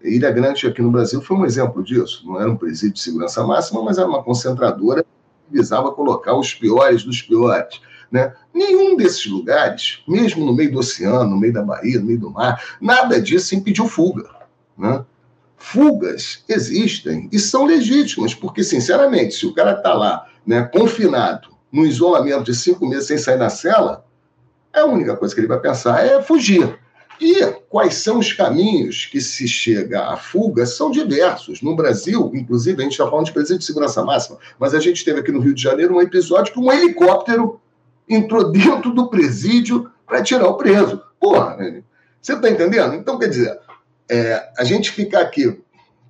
Ilha 0.03 0.31
Grande, 0.31 0.67
aqui 0.67 0.83
no 0.83 0.91
Brasil, 0.91 1.21
foi 1.23 1.37
um 1.37 1.47
exemplo 1.47 1.83
disso. 1.83 2.23
Não 2.27 2.39
era 2.39 2.51
um 2.51 2.57
presídio 2.57 2.95
de 2.95 3.01
segurança 3.01 3.43
máxima, 3.47 3.83
mas 3.83 3.97
era 3.97 4.07
uma 4.07 4.23
concentradora 4.23 5.03
que 5.03 5.09
visava 5.51 5.91
colocar 5.91 6.37
os 6.37 6.53
piores 6.53 7.03
dos 7.03 7.23
piores. 7.23 7.81
Né? 8.11 8.33
Nenhum 8.55 8.97
desses 8.97 9.27
lugares, 9.27 10.03
mesmo 10.07 10.45
no 10.45 10.55
meio 10.55 10.73
do 10.73 10.79
oceano, 10.79 11.31
no 11.31 11.39
meio 11.39 11.53
da 11.53 11.63
Bahia, 11.63 11.99
no 11.99 12.07
meio 12.07 12.21
do 12.21 12.31
mar, 12.31 12.63
nada 12.81 13.21
disso 13.21 13.55
impediu 13.55 13.87
fuga. 13.87 14.29
Né? 14.77 15.05
Fugas 15.59 16.45
existem 16.49 17.29
e 17.33 17.39
são 17.39 17.67
legítimas, 17.67 18.35
porque, 18.35 18.63
sinceramente, 18.63 19.35
se 19.35 19.47
o 19.47 19.55
cara 19.55 19.73
está 19.73 19.93
lá, 19.93 20.27
né, 20.47 20.63
confinado, 20.73 21.49
no 21.71 21.85
isolamento 21.85 22.45
de 22.45 22.55
cinco 22.55 22.87
meses 22.87 23.07
sem 23.07 23.19
sair 23.19 23.39
da 23.39 23.51
cela, 23.51 24.05
a 24.73 24.85
única 24.85 25.17
coisa 25.17 25.35
que 25.35 25.41
ele 25.41 25.49
vai 25.49 25.61
pensar 25.61 26.05
é 26.05 26.23
fugir. 26.23 26.79
E 27.21 27.45
quais 27.69 27.95
são 27.95 28.19
os 28.19 28.33
caminhos 28.33 29.07
que 29.07 29.21
se 29.21 29.49
chega 29.49 30.07
à 30.07 30.17
fuga? 30.17 30.65
São 30.65 30.91
diversos. 30.91 31.61
No 31.61 31.75
Brasil, 31.75 32.31
inclusive, 32.33 32.81
a 32.81 32.85
gente 32.85 32.93
está 32.93 33.09
falando 33.11 33.27
de 33.27 33.33
presídio 33.33 33.59
de 33.59 33.65
segurança 33.65 34.05
máxima, 34.05 34.39
mas 34.59 34.73
a 34.73 34.81
gente 34.81 35.05
teve 35.05 35.21
aqui 35.21 35.33
no 35.33 35.41
Rio 35.41 35.55
de 35.55 35.63
Janeiro 35.63 35.97
um 35.97 36.01
episódio 36.01 36.53
que 36.53 36.61
um 36.61 36.73
helicóptero 36.73 37.61
entrou 38.09 38.53
dentro 38.53 38.93
do 38.93 39.09
presídio 39.09 39.91
para 40.07 40.23
tirar 40.23 40.47
o 40.47 40.57
preso. 40.57 41.03
Porra, 41.21 41.57
você 42.23 42.35
está 42.35 42.49
entendendo? 42.49 42.95
Então, 42.95 43.19
quer 43.19 43.29
dizer, 43.29 43.59
é, 44.11 44.49
a 44.57 44.65
gente 44.65 44.91
ficar 44.91 45.21
aqui 45.21 45.61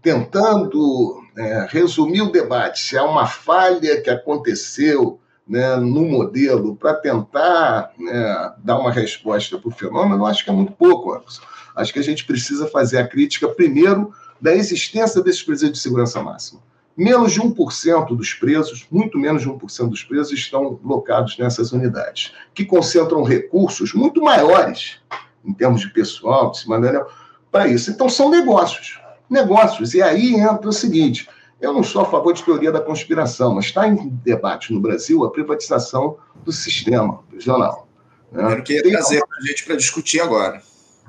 tentando 0.03 1.23
é, 1.37 1.67
resumir 1.69 2.23
o 2.23 2.33
debate, 2.33 2.81
se 2.81 2.97
há 2.97 3.05
uma 3.05 3.27
falha 3.27 4.01
que 4.01 4.11
aconteceu 4.11 5.21
né, 5.47 5.77
no 5.77 6.03
modelo 6.03 6.77
para 6.77 6.95
tentar 6.95 7.93
né, 7.99 8.53
dar 8.59 8.79
uma 8.79 8.93
resposta 8.93 9.59
para 9.59 9.69
o 9.69 9.73
fenômeno, 9.73 10.27
acho 10.27 10.45
que 10.45 10.51
é 10.51 10.53
muito 10.53 10.73
pouco, 10.73 11.13
Anderson. 11.13 11.43
Acho 11.75 11.93
que 11.93 11.99
a 11.99 12.05
gente 12.05 12.25
precisa 12.25 12.67
fazer 12.69 12.99
a 12.99 13.09
crítica, 13.09 13.49
primeiro, 13.49 14.13
da 14.41 14.55
existência 14.55 15.23
desses 15.23 15.43
presídios 15.43 15.79
de 15.79 15.83
segurança 15.83 16.23
máxima. 16.23 16.61
Menos 16.97 17.33
de 17.33 17.41
1% 17.41 18.17
dos 18.17 18.35
presos, 18.35 18.87
muito 18.91 19.17
menos 19.17 19.43
de 19.43 19.49
1% 19.49 19.89
dos 19.89 20.03
presos, 20.03 20.33
estão 20.33 20.79
locados 20.83 21.39
nessas 21.39 21.73
unidades, 21.73 22.33
que 22.53 22.65
concentram 22.65 23.23
recursos 23.23 23.95
muito 23.95 24.21
maiores, 24.21 24.97
em 25.45 25.53
termos 25.53 25.81
de 25.81 25.91
pessoal, 25.91 26.51
de 26.51 26.69
maneira 26.69 27.07
para 27.51 27.67
isso. 27.67 27.91
Então, 27.91 28.09
são 28.09 28.31
negócios. 28.31 29.01
Negócios. 29.29 29.95
E 29.95 30.03
aí 30.03 30.35
entra 30.35 30.69
o 30.69 30.73
seguinte: 30.73 31.29
eu 31.61 31.73
não 31.73 31.83
sou 31.83 32.03
a 32.03 32.05
favor 32.05 32.33
de 32.33 32.43
teoria 32.43 32.71
da 32.71 32.81
conspiração, 32.81 33.55
mas 33.55 33.67
está 33.67 33.87
em 33.87 34.09
debate 34.25 34.73
no 34.73 34.81
Brasil 34.81 35.25
a 35.25 35.31
privatização 35.31 36.17
do 36.45 36.53
sistema 36.53 37.21
prisional. 37.29 37.89
Né? 38.31 38.53
Eu 38.53 38.63
queria 38.63 38.93
trazer 38.93 39.25
para 39.27 39.39
a 39.39 39.47
gente 39.47 39.65
para 39.65 39.77
discutir 39.77 40.21
agora. 40.21 40.63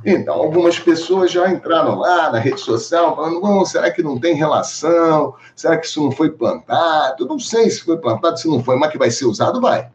Então, 0.05 0.33
algumas 0.33 0.79
pessoas 0.79 1.29
já 1.29 1.51
entraram 1.51 1.99
lá 1.99 2.31
na 2.31 2.39
rede 2.39 2.59
social 2.59 3.15
falando: 3.15 3.65
será 3.65 3.91
que 3.91 4.01
não 4.01 4.19
tem 4.19 4.33
relação? 4.33 5.35
Será 5.55 5.77
que 5.77 5.85
isso 5.85 6.01
não 6.01 6.11
foi 6.11 6.31
plantado? 6.31 7.23
Eu 7.23 7.27
não 7.27 7.39
sei 7.39 7.69
se 7.69 7.83
foi 7.83 7.97
plantado, 7.97 8.39
se 8.39 8.47
não 8.47 8.63
foi, 8.63 8.77
mas 8.77 8.91
que 8.91 8.97
vai 8.97 9.11
ser 9.11 9.25
usado, 9.25 9.61
vai. 9.61 9.89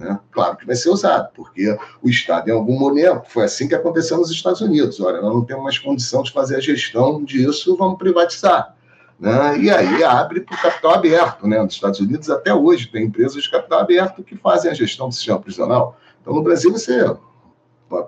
Né? 0.00 0.18
Claro 0.32 0.56
que 0.56 0.66
vai 0.66 0.74
ser 0.74 0.88
usado, 0.88 1.28
porque 1.34 1.76
o 2.02 2.08
Estado, 2.08 2.48
em 2.48 2.52
algum 2.52 2.78
momento, 2.78 3.24
foi 3.28 3.44
assim 3.44 3.68
que 3.68 3.74
aconteceu 3.74 4.16
nos 4.16 4.30
Estados 4.30 4.62
Unidos. 4.62 4.98
Olha, 4.98 5.20
nós 5.20 5.34
não 5.34 5.44
temos 5.44 5.62
mais 5.62 5.78
condição 5.78 6.22
de 6.22 6.32
fazer 6.32 6.56
a 6.56 6.60
gestão 6.60 7.22
disso, 7.22 7.76
vamos 7.76 7.98
privatizar. 7.98 8.74
Né? 9.18 9.58
E 9.58 9.70
aí 9.70 10.02
abre 10.02 10.40
para 10.40 10.56
o 10.56 10.62
capital 10.62 10.94
aberto. 10.94 11.46
Né? 11.46 11.62
Nos 11.62 11.74
Estados 11.74 12.00
Unidos, 12.00 12.30
até 12.30 12.54
hoje, 12.54 12.86
tem 12.86 13.04
empresas 13.04 13.42
de 13.42 13.50
capital 13.50 13.80
aberto 13.80 14.24
que 14.24 14.34
fazem 14.38 14.70
a 14.70 14.74
gestão 14.74 15.10
do 15.10 15.14
sistema 15.14 15.38
prisional. 15.38 15.98
Então, 16.22 16.32
no 16.32 16.42
Brasil, 16.42 16.72
você 16.72 17.04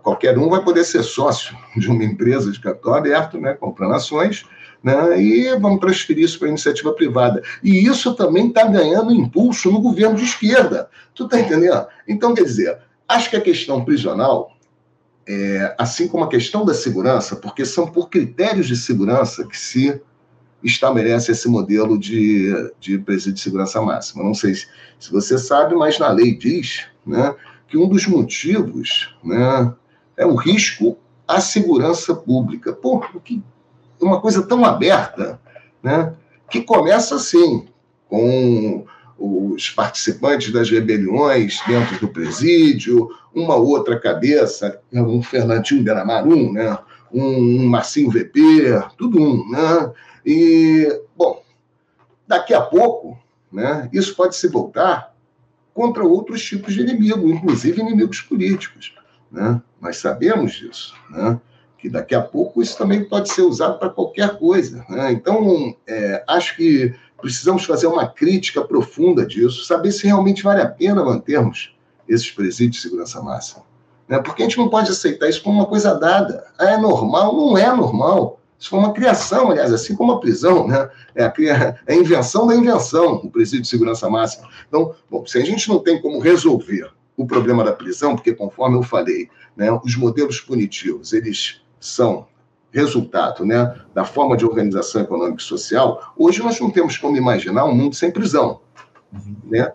qualquer 0.02 0.38
um 0.38 0.48
vai 0.48 0.62
poder 0.62 0.84
ser 0.84 1.02
sócio 1.02 1.54
de 1.76 1.90
uma 1.90 2.04
empresa 2.04 2.50
de 2.50 2.60
capital 2.60 2.94
aberto, 2.94 3.38
né, 3.38 3.52
comprando 3.52 3.94
ações, 3.94 4.46
né, 4.82 5.20
e 5.22 5.56
vamos 5.58 5.80
transferir 5.80 6.24
isso 6.24 6.38
para 6.38 6.48
a 6.48 6.50
iniciativa 6.50 6.92
privada. 6.92 7.42
E 7.62 7.86
isso 7.86 8.14
também 8.14 8.48
está 8.48 8.64
ganhando 8.64 9.12
impulso 9.12 9.70
no 9.70 9.80
governo 9.80 10.16
de 10.16 10.24
esquerda. 10.24 10.88
Tu 11.14 11.24
está 11.24 11.40
entendendo? 11.40 11.86
Então, 12.08 12.34
quer 12.34 12.44
dizer, 12.44 12.78
acho 13.08 13.30
que 13.30 13.36
a 13.36 13.40
questão 13.40 13.84
prisional, 13.84 14.56
é, 15.26 15.74
assim 15.78 16.08
como 16.08 16.24
a 16.24 16.28
questão 16.28 16.64
da 16.64 16.74
segurança, 16.74 17.36
porque 17.36 17.64
são 17.64 17.86
por 17.86 18.08
critérios 18.08 18.66
de 18.66 18.76
segurança 18.76 19.46
que 19.46 19.58
se 19.58 20.00
estabelece 20.64 21.32
esse 21.32 21.48
modelo 21.48 21.98
de, 21.98 22.52
de 22.80 22.98
presídio 22.98 23.34
de 23.34 23.40
segurança 23.40 23.80
máxima. 23.80 24.22
Não 24.22 24.34
sei 24.34 24.54
se, 24.54 24.66
se 24.98 25.10
você 25.10 25.38
sabe, 25.38 25.74
mas 25.74 25.98
na 25.98 26.08
lei 26.08 26.36
diz 26.36 26.86
né, 27.06 27.34
que 27.68 27.76
um 27.76 27.88
dos 27.88 28.06
motivos 28.06 29.14
né, 29.22 29.72
é 30.16 30.26
o 30.26 30.34
risco 30.34 30.96
à 31.26 31.40
segurança 31.40 32.14
pública. 32.14 32.72
Pô, 32.72 33.00
que 33.00 33.42
uma 34.02 34.20
coisa 34.20 34.42
tão 34.42 34.64
aberta, 34.64 35.40
né? 35.82 36.14
Que 36.50 36.60
começa 36.62 37.16
assim, 37.16 37.66
com 38.08 38.84
os 39.18 39.70
participantes 39.70 40.52
das 40.52 40.68
rebeliões 40.68 41.60
dentro 41.66 41.98
do 42.00 42.08
presídio, 42.08 43.08
uma 43.34 43.54
outra 43.54 43.98
cabeça, 43.98 44.80
um 44.92 45.22
Fernandinho 45.22 45.82
Benamarum, 45.82 46.52
né? 46.52 46.76
um 47.12 47.66
Marcinho 47.68 48.10
VP, 48.10 48.82
tudo 48.96 49.22
um. 49.22 49.48
Né? 49.50 49.92
E, 50.24 51.00
bom, 51.16 51.42
daqui 52.26 52.54
a 52.54 52.60
pouco, 52.60 53.18
né, 53.52 53.88
isso 53.92 54.16
pode 54.16 54.34
se 54.34 54.48
voltar 54.48 55.14
contra 55.74 56.04
outros 56.04 56.42
tipos 56.42 56.74
de 56.74 56.80
inimigo, 56.80 57.28
inclusive 57.28 57.80
inimigos 57.80 58.20
políticos. 58.20 58.94
Né? 59.30 59.60
Nós 59.80 59.98
sabemos 59.98 60.52
disso, 60.52 60.94
né? 61.10 61.40
Que 61.82 61.88
daqui 61.88 62.14
a 62.14 62.22
pouco 62.22 62.62
isso 62.62 62.78
também 62.78 63.02
pode 63.02 63.28
ser 63.28 63.42
usado 63.42 63.76
para 63.76 63.90
qualquer 63.90 64.38
coisa. 64.38 64.86
Né? 64.88 65.10
Então, 65.10 65.74
é, 65.84 66.22
acho 66.28 66.54
que 66.54 66.94
precisamos 67.20 67.64
fazer 67.64 67.88
uma 67.88 68.06
crítica 68.06 68.62
profunda 68.62 69.26
disso, 69.26 69.64
saber 69.64 69.90
se 69.90 70.06
realmente 70.06 70.44
vale 70.44 70.62
a 70.62 70.68
pena 70.68 71.04
mantermos 71.04 71.74
esses 72.08 72.30
presídios 72.30 72.76
de 72.76 72.82
segurança 72.82 73.20
máxima. 73.20 73.64
Né? 74.08 74.20
Porque 74.20 74.44
a 74.44 74.46
gente 74.46 74.58
não 74.58 74.68
pode 74.68 74.92
aceitar 74.92 75.28
isso 75.28 75.42
como 75.42 75.58
uma 75.58 75.66
coisa 75.66 75.92
dada. 75.94 76.46
Ah, 76.56 76.70
é 76.70 76.76
normal? 76.76 77.34
Não 77.34 77.58
é 77.58 77.74
normal. 77.74 78.38
Isso 78.56 78.70
foi 78.70 78.78
uma 78.78 78.92
criação, 78.92 79.50
aliás, 79.50 79.72
assim 79.72 79.96
como 79.96 80.12
a 80.12 80.20
prisão, 80.20 80.68
né? 80.68 80.88
É 81.16 81.24
a, 81.24 81.34
é 81.84 81.94
a 81.94 81.96
invenção 81.96 82.46
da 82.46 82.54
invenção, 82.54 83.16
o 83.16 83.28
presídio 83.28 83.62
de 83.62 83.68
segurança 83.68 84.08
máxima. 84.08 84.48
Então, 84.68 84.94
bom, 85.10 85.26
se 85.26 85.36
a 85.36 85.44
gente 85.44 85.68
não 85.68 85.80
tem 85.80 86.00
como 86.00 86.20
resolver 86.20 86.92
o 87.16 87.26
problema 87.26 87.64
da 87.64 87.72
prisão, 87.72 88.14
porque 88.14 88.32
conforme 88.32 88.76
eu 88.76 88.84
falei, 88.84 89.28
né, 89.56 89.72
os 89.84 89.96
modelos 89.96 90.40
punitivos, 90.40 91.12
eles 91.12 91.62
são 91.86 92.26
resultado 92.72 93.44
né, 93.44 93.74
da 93.94 94.04
forma 94.04 94.36
de 94.36 94.46
organização 94.46 95.02
econômica 95.02 95.42
e 95.42 95.44
social, 95.44 96.12
hoje 96.16 96.42
nós 96.42 96.58
não 96.58 96.70
temos 96.70 96.96
como 96.96 97.16
imaginar 97.16 97.66
um 97.66 97.74
mundo 97.74 97.94
sem 97.94 98.10
prisão. 98.10 98.60
Uhum. 99.12 99.36
Né? 99.44 99.70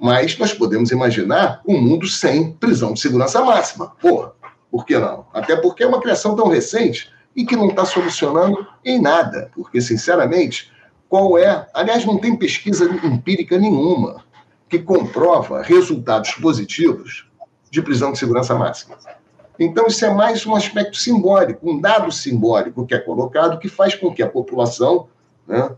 Mas 0.00 0.38
nós 0.38 0.54
podemos 0.54 0.90
imaginar 0.90 1.60
um 1.66 1.78
mundo 1.78 2.06
sem 2.06 2.52
prisão 2.52 2.94
de 2.94 3.00
segurança 3.00 3.44
máxima. 3.44 3.92
Porra, 4.00 4.32
por 4.70 4.86
que 4.86 4.98
não? 4.98 5.26
Até 5.32 5.56
porque 5.56 5.82
é 5.82 5.86
uma 5.86 6.00
criação 6.00 6.34
tão 6.34 6.48
recente 6.48 7.10
e 7.36 7.44
que 7.44 7.56
não 7.56 7.68
está 7.68 7.84
solucionando 7.84 8.66
em 8.84 9.00
nada. 9.00 9.50
Porque, 9.54 9.80
sinceramente, 9.80 10.72
qual 11.08 11.36
é. 11.36 11.66
Aliás, 11.74 12.04
não 12.04 12.18
tem 12.18 12.36
pesquisa 12.36 12.84
empírica 13.04 13.58
nenhuma 13.58 14.24
que 14.68 14.78
comprova 14.78 15.62
resultados 15.62 16.32
positivos 16.32 17.26
de 17.70 17.82
prisão 17.82 18.12
de 18.12 18.18
segurança 18.18 18.54
máxima. 18.54 18.96
Então, 19.58 19.86
isso 19.88 20.04
é 20.04 20.14
mais 20.14 20.46
um 20.46 20.54
aspecto 20.54 20.96
simbólico, 20.96 21.68
um 21.68 21.80
dado 21.80 22.12
simbólico 22.12 22.86
que 22.86 22.94
é 22.94 22.98
colocado, 22.98 23.58
que 23.58 23.68
faz 23.68 23.94
com 23.94 24.14
que 24.14 24.22
a 24.22 24.28
população, 24.28 25.08
né, 25.46 25.70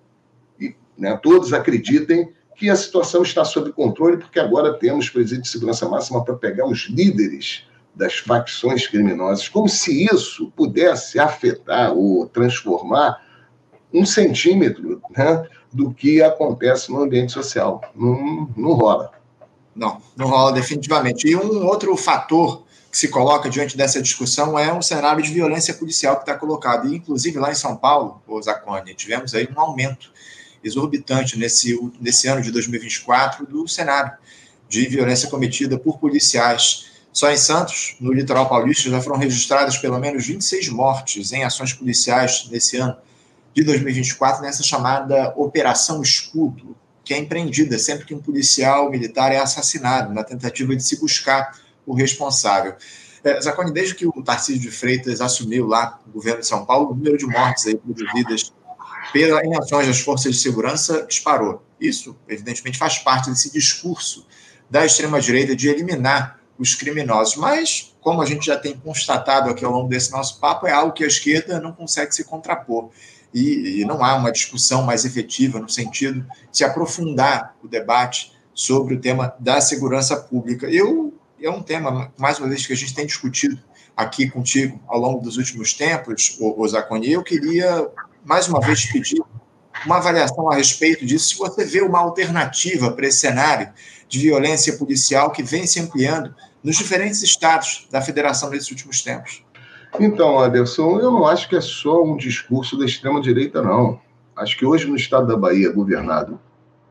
e, 0.61 0.75
né, 0.99 1.19
todos 1.23 1.53
acreditem 1.55 2.31
que 2.55 2.69
a 2.69 2.77
situação 2.77 3.23
está 3.23 3.43
sob 3.43 3.73
controle, 3.73 4.19
porque 4.19 4.39
agora 4.39 4.75
temos 4.75 5.09
presídio 5.09 5.45
de 5.45 5.49
segurança 5.49 5.89
máxima 5.89 6.23
para 6.23 6.35
pegar 6.35 6.67
os 6.67 6.91
líderes 6.91 7.65
das 7.95 8.19
facções 8.19 8.87
criminosas, 8.87 9.49
como 9.49 9.67
se 9.67 10.05
isso 10.05 10.53
pudesse 10.55 11.19
afetar 11.19 11.93
ou 11.95 12.27
transformar 12.27 13.25
um 13.93 14.05
centímetro 14.05 15.01
né, 15.17 15.47
do 15.73 15.93
que 15.93 16.23
acontece 16.23 16.93
no 16.93 17.03
ambiente 17.03 17.33
social. 17.33 17.81
Não, 17.95 18.49
não 18.55 18.73
rola. 18.75 19.11
Não, 19.75 20.01
não 20.15 20.27
rola 20.27 20.53
definitivamente. 20.53 21.29
E 21.29 21.35
um 21.35 21.67
outro 21.67 21.97
fator 21.97 22.65
que 22.91 22.99
se 22.99 23.09
coloca 23.09 23.49
diante 23.49 23.77
dessa 23.77 24.03
discussão 24.03 24.59
é 24.59 24.73
um 24.73 24.83
cenário 24.83 25.23
de 25.23 25.33
violência 25.33 25.73
policial 25.73 26.17
que 26.17 26.23
está 26.23 26.35
colocado. 26.35 26.93
E, 26.93 26.97
inclusive, 26.97 27.39
lá 27.39 27.53
em 27.53 27.55
São 27.55 27.77
Paulo, 27.77 28.21
o 28.27 28.43
Zacone, 28.43 28.95
tivemos 28.95 29.35
aí 29.35 29.49
um 29.55 29.61
aumento 29.61 30.11
exorbitante 30.63 31.39
nesse, 31.39 31.79
nesse 32.01 32.27
ano 32.27 32.43
de 32.43 32.51
2024 32.51 33.47
do 33.47 33.67
cenário 33.69 34.13
de 34.69 34.87
violência 34.89 35.29
cometida 35.29 35.79
por 35.79 35.99
policiais. 35.99 36.91
Só 37.13 37.31
em 37.31 37.37
Santos, 37.37 37.97
no 38.01 38.13
litoral 38.13 38.49
paulista, 38.49 38.91
já 38.91 39.01
foram 39.01 39.19
registradas 39.19 39.79
pelo 39.79 39.99
menos 39.99 40.27
26 40.27 40.69
mortes 40.69 41.33
em 41.33 41.45
ações 41.45 41.73
policiais 41.73 42.49
nesse 42.51 42.77
ano 42.77 42.97
de 43.55 43.65
2024, 43.65 44.43
nessa 44.43 44.63
chamada 44.63 45.33
Operação 45.37 46.03
Escudo, 46.03 46.77
que 47.05 47.15
é 47.15 47.19
empreendida 47.19 47.79
sempre 47.79 48.05
que 48.05 48.15
um 48.15 48.21
policial 48.21 48.91
militar 48.91 49.33
é 49.33 49.39
assassinado, 49.39 50.15
na 50.15 50.23
tentativa 50.23 50.75
de 50.77 50.85
se 50.85 51.01
buscar 51.01 51.59
o 51.87 51.95
responsável. 51.95 52.75
É, 53.23 53.41
Zacone, 53.41 53.73
desde 53.73 53.95
que 53.95 54.07
o 54.07 54.23
Tarcísio 54.23 54.61
de 54.61 54.71
Freitas 54.71 55.21
assumiu 55.21 55.67
lá 55.67 56.01
o 56.07 56.11
governo 56.11 56.41
de 56.41 56.47
São 56.47 56.65
Paulo, 56.65 56.91
o 56.91 56.95
número 56.95 57.19
de 57.19 57.27
mortes 57.27 57.67
aí 57.67 57.77
produzidas 57.77 58.53
pela, 59.13 59.45
em 59.45 59.57
ações 59.57 59.87
das 59.87 60.01
forças 60.01 60.35
de 60.35 60.41
segurança 60.41 61.07
disparou. 61.07 61.63
Isso, 61.81 62.17
evidentemente, 62.29 62.79
faz 62.79 62.99
parte 62.99 63.31
desse 63.31 63.53
discurso 63.53 64.27
da 64.69 64.87
extrema-direita 64.87 65.57
de 65.57 65.69
eliminar 65.69 66.41
os 66.59 66.75
criminosos. 66.75 67.37
Mas, 67.37 67.95
como 68.01 68.23
a 68.23 68.27
gente 68.27 68.47
já 68.47 68.57
tem 68.57 68.77
constatado 68.77 69.51
aqui 69.51 69.65
ao 69.65 69.73
longo 69.73 69.89
desse 69.89 70.13
nosso 70.13 70.39
papo, 70.39 70.67
é 70.67 70.73
algo 70.73 70.93
que 70.93 71.05
a 71.05 71.07
esquerda 71.07 71.61
não 71.61 71.73
consegue 71.73 72.15
se 72.15 72.25
contrapor. 72.25 72.91
E, 73.33 73.81
e 73.81 73.85
não 73.85 74.05
há 74.05 74.15
uma 74.17 74.33
discussão 74.33 74.83
mais 74.83 75.05
efetiva 75.05 75.61
no 75.61 75.69
sentido 75.69 76.21
de 76.51 76.59
se 76.59 76.65
aprofundar 76.65 77.55
o 77.63 77.69
debate 77.69 78.33
sobre 78.53 78.95
o 78.95 79.01
tema 79.01 79.35
da 79.39 79.61
segurança 79.61 80.17
pública. 80.17 80.67
Eu 80.69 81.15
é 81.43 81.51
um 81.51 81.63
tema, 81.63 82.13
mais 82.19 82.39
uma 82.39 82.49
vez, 82.49 82.67
que 82.67 82.73
a 82.73 82.77
gente 82.77 82.95
tem 82.95 83.07
discutido 83.07 83.59
aqui 83.97 84.31
contigo 84.31 84.81
ao 84.87 84.99
longo 84.99 85.21
dos 85.21 85.37
últimos 85.37 85.75
tempos, 85.75 86.37
o, 86.41 86.67
Zaconi. 86.67 87.13
Eu 87.13 87.23
queria, 87.23 87.89
mais 88.25 88.49
uma 88.49 88.61
vez, 88.61 88.87
pedir 88.87 89.23
uma 89.85 89.97
avaliação 89.97 90.51
a 90.51 90.57
respeito 90.57 91.05
disso, 91.05 91.31
se 91.31 91.39
você 91.39 91.65
vê 91.65 91.81
uma 91.81 91.99
alternativa 91.99 92.93
para 92.93 93.07
esse 93.07 93.19
cenário 93.19 93.73
de 94.09 94.19
violência 94.19 94.77
policial 94.77 95.31
que 95.31 95.43
vem 95.43 95.67
se 95.67 95.81
ampliando 95.81 96.35
nos 96.63 96.77
diferentes 96.77 97.23
estados 97.23 97.87
da 97.91 98.03
federação 98.03 98.51
nesses 98.51 98.71
últimos 98.71 99.03
tempos. 99.03 99.45
Então, 99.99 100.39
Anderson, 100.39 101.01
eu 101.01 101.11
não 101.11 101.27
acho 101.27 101.49
que 101.49 101.57
é 101.57 101.61
só 101.61 102.03
um 102.03 102.17
discurso 102.17 102.79
da 102.79 102.85
extrema-direita, 102.85 103.63
não. 103.63 104.01
Acho 104.37 104.57
que 104.57 104.65
hoje, 104.65 104.87
no 104.87 104.97
estado 104.97 105.27
da 105.27 105.37
Bahia, 105.37 105.73
governado 105.73 106.39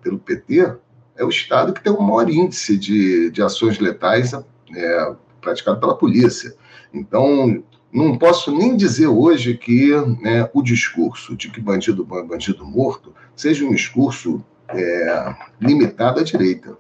pelo 0.02 0.20
PT, 0.20 0.76
é 1.20 1.26
o 1.26 1.30
estado 1.30 1.74
que 1.74 1.84
tem 1.84 1.92
o 1.92 2.02
maior 2.02 2.30
índice 2.30 2.78
de, 2.78 3.30
de 3.30 3.44
ações 3.44 3.78
letais 3.78 4.34
é, 4.34 5.14
praticado 5.42 5.80
pela 5.80 5.96
polícia. 5.96 6.56
Então, 6.94 7.62
não 7.92 8.18
posso 8.18 8.56
nem 8.56 8.76
dizer 8.76 9.08
hoje 9.08 9.56
que 9.56 9.92
né, 10.22 10.50
o 10.54 10.62
discurso 10.64 11.36
de 11.36 11.52
que 11.52 11.60
bandido 11.60 12.06
bom 12.06 12.20
é 12.20 12.24
bandido 12.24 12.66
morto 12.66 13.14
seja 13.36 13.66
um 13.66 13.72
discurso 13.72 14.44
é, 14.70 15.36
limitado 15.60 16.22
à 16.22 16.24
direita, 16.24 16.78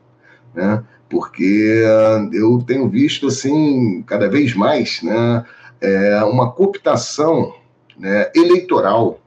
né? 0.53 0.83
porque 1.09 1.83
eu 2.31 2.63
tenho 2.65 2.87
visto 2.87 3.27
assim 3.27 4.03
cada 4.03 4.29
vez 4.29 4.53
mais 4.53 5.01
né, 5.01 5.43
é, 5.81 6.23
uma 6.23 6.51
cooptação 6.51 7.55
né, 7.97 8.31
eleitoral 8.35 9.19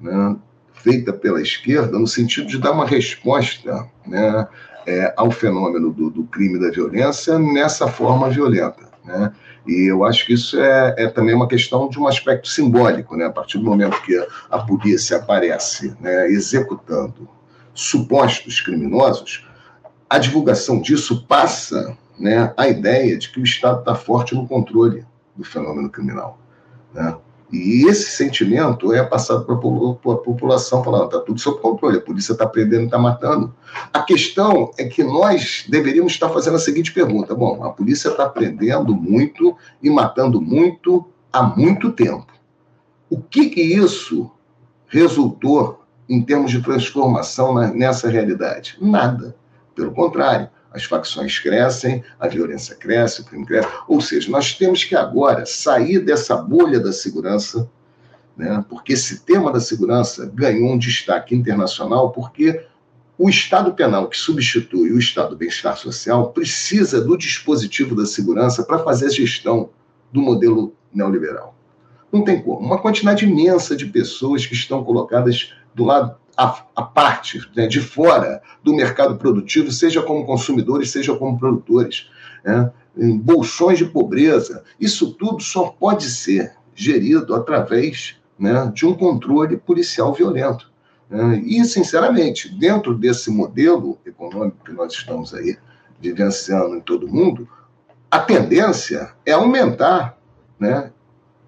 né, 0.00 0.36
feita 0.84 1.14
pela 1.14 1.40
esquerda 1.40 1.98
no 1.98 2.06
sentido 2.06 2.46
de 2.46 2.58
dar 2.58 2.72
uma 2.72 2.86
resposta 2.86 3.88
né, 4.06 4.46
é, 4.86 5.14
ao 5.16 5.30
fenômeno 5.30 5.90
do, 5.90 6.10
do, 6.10 6.24
crime 6.24 6.60
da 6.60 6.70
violência 6.70 7.38
nessa 7.38 7.88
forma 7.88 8.28
violenta. 8.28 8.84
Né? 9.02 9.32
E 9.66 9.90
eu 9.90 10.04
acho 10.04 10.26
que 10.26 10.34
isso 10.34 10.60
é, 10.60 10.94
é, 10.98 11.08
também 11.08 11.34
uma 11.34 11.48
questão 11.48 11.88
de 11.88 11.98
um 11.98 12.06
aspecto 12.06 12.48
simbólico. 12.48 13.16
Né? 13.16 13.24
A 13.24 13.30
partir 13.30 13.56
do 13.56 13.64
momento 13.64 14.00
que 14.02 14.14
a 14.50 14.58
polícia 14.58 15.16
aparece 15.16 15.96
né, 16.00 16.28
executando 16.28 17.26
supostos 17.72 18.60
criminosos, 18.60 19.48
a 20.08 20.18
divulgação 20.18 20.82
disso 20.82 21.24
passa 21.26 21.96
né, 22.18 22.52
a 22.58 22.68
ideia 22.68 23.16
de 23.16 23.30
que 23.30 23.40
o 23.40 23.44
Estado 23.44 23.80
está 23.80 23.94
forte 23.94 24.34
no 24.34 24.46
controle 24.46 25.04
do 25.34 25.44
fenômeno 25.44 25.88
criminal. 25.88 26.38
Né? 26.92 27.16
E 27.54 27.86
esse 27.88 28.10
sentimento 28.10 28.92
é 28.92 29.00
passado 29.04 29.44
para 29.44 29.54
a 29.54 30.16
população, 30.16 30.82
falando, 30.82 31.04
está 31.04 31.20
tudo 31.20 31.40
sob 31.40 31.60
controle, 31.60 31.98
a 31.98 32.00
polícia 32.00 32.32
está 32.32 32.44
prendendo, 32.44 32.86
está 32.86 32.98
matando. 32.98 33.54
A 33.92 34.02
questão 34.02 34.72
é 34.76 34.84
que 34.84 35.04
nós 35.04 35.64
deveríamos 35.68 36.14
estar 36.14 36.28
fazendo 36.30 36.56
a 36.56 36.58
seguinte 36.58 36.92
pergunta: 36.92 37.32
bom, 37.32 37.62
a 37.62 37.70
polícia 37.70 38.08
está 38.08 38.28
prendendo 38.28 38.92
muito 38.92 39.56
e 39.80 39.88
matando 39.88 40.40
muito 40.40 41.06
há 41.32 41.44
muito 41.44 41.92
tempo. 41.92 42.26
O 43.08 43.20
que, 43.20 43.48
que 43.48 43.62
isso 43.62 44.28
resultou 44.88 45.84
em 46.08 46.20
termos 46.22 46.50
de 46.50 46.60
transformação 46.60 47.54
nessa 47.72 48.10
realidade? 48.10 48.76
Nada. 48.80 49.36
Pelo 49.76 49.92
contrário, 49.92 50.48
as 50.74 50.82
facções 50.82 51.38
crescem, 51.38 52.02
a 52.18 52.26
violência 52.26 52.74
cresce, 52.74 53.20
o 53.20 53.24
crime 53.24 53.46
cresce. 53.46 53.68
Ou 53.86 54.00
seja, 54.00 54.28
nós 54.28 54.54
temos 54.54 54.82
que 54.82 54.96
agora 54.96 55.46
sair 55.46 56.00
dessa 56.00 56.36
bolha 56.36 56.80
da 56.80 56.92
segurança, 56.92 57.70
né? 58.36 58.62
porque 58.68 58.94
esse 58.94 59.20
tema 59.20 59.52
da 59.52 59.60
segurança 59.60 60.28
ganhou 60.34 60.72
um 60.72 60.78
destaque 60.78 61.32
internacional, 61.32 62.10
porque 62.10 62.66
o 63.16 63.30
Estado 63.30 63.72
penal 63.72 64.08
que 64.08 64.16
substitui 64.16 64.90
o 64.90 64.98
Estado 64.98 65.30
do 65.30 65.36
bem-estar 65.36 65.76
social 65.76 66.32
precisa 66.32 67.00
do 67.00 67.16
dispositivo 67.16 67.94
da 67.94 68.04
segurança 68.04 68.64
para 68.64 68.80
fazer 68.80 69.06
a 69.06 69.10
gestão 69.10 69.70
do 70.12 70.20
modelo 70.20 70.74
neoliberal. 70.92 71.54
Não 72.10 72.24
tem 72.24 72.42
como. 72.42 72.58
Uma 72.58 72.78
quantidade 72.78 73.24
imensa 73.24 73.76
de 73.76 73.86
pessoas 73.86 74.44
que 74.44 74.54
estão 74.54 74.82
colocadas 74.82 75.52
do 75.72 75.84
lado 75.84 76.16
a, 76.36 76.64
a 76.74 76.82
parte, 76.82 77.40
né, 77.54 77.66
de 77.66 77.80
fora 77.80 78.42
do 78.62 78.74
mercado 78.74 79.16
produtivo, 79.16 79.70
seja 79.70 80.02
como 80.02 80.26
consumidores, 80.26 80.90
seja 80.90 81.14
como 81.14 81.38
produtores, 81.38 82.08
né, 82.44 82.70
em 82.96 83.16
bolsões 83.16 83.78
de 83.78 83.84
pobreza. 83.84 84.64
Isso 84.78 85.12
tudo 85.14 85.42
só 85.42 85.66
pode 85.66 86.04
ser 86.04 86.52
gerido 86.74 87.34
através 87.34 88.16
né, 88.38 88.70
de 88.74 88.86
um 88.86 88.94
controle 88.94 89.56
policial 89.56 90.12
violento. 90.12 90.70
Né. 91.08 91.40
E, 91.44 91.64
sinceramente, 91.64 92.48
dentro 92.48 92.94
desse 92.94 93.30
modelo 93.30 93.98
econômico 94.04 94.64
que 94.64 94.72
nós 94.72 94.92
estamos 94.92 95.34
aí 95.34 95.56
vivenciando 96.00 96.76
em 96.76 96.80
todo 96.80 97.06
o 97.06 97.12
mundo, 97.12 97.48
a 98.10 98.18
tendência 98.18 99.12
é 99.24 99.32
aumentar 99.32 100.18
né, 100.58 100.90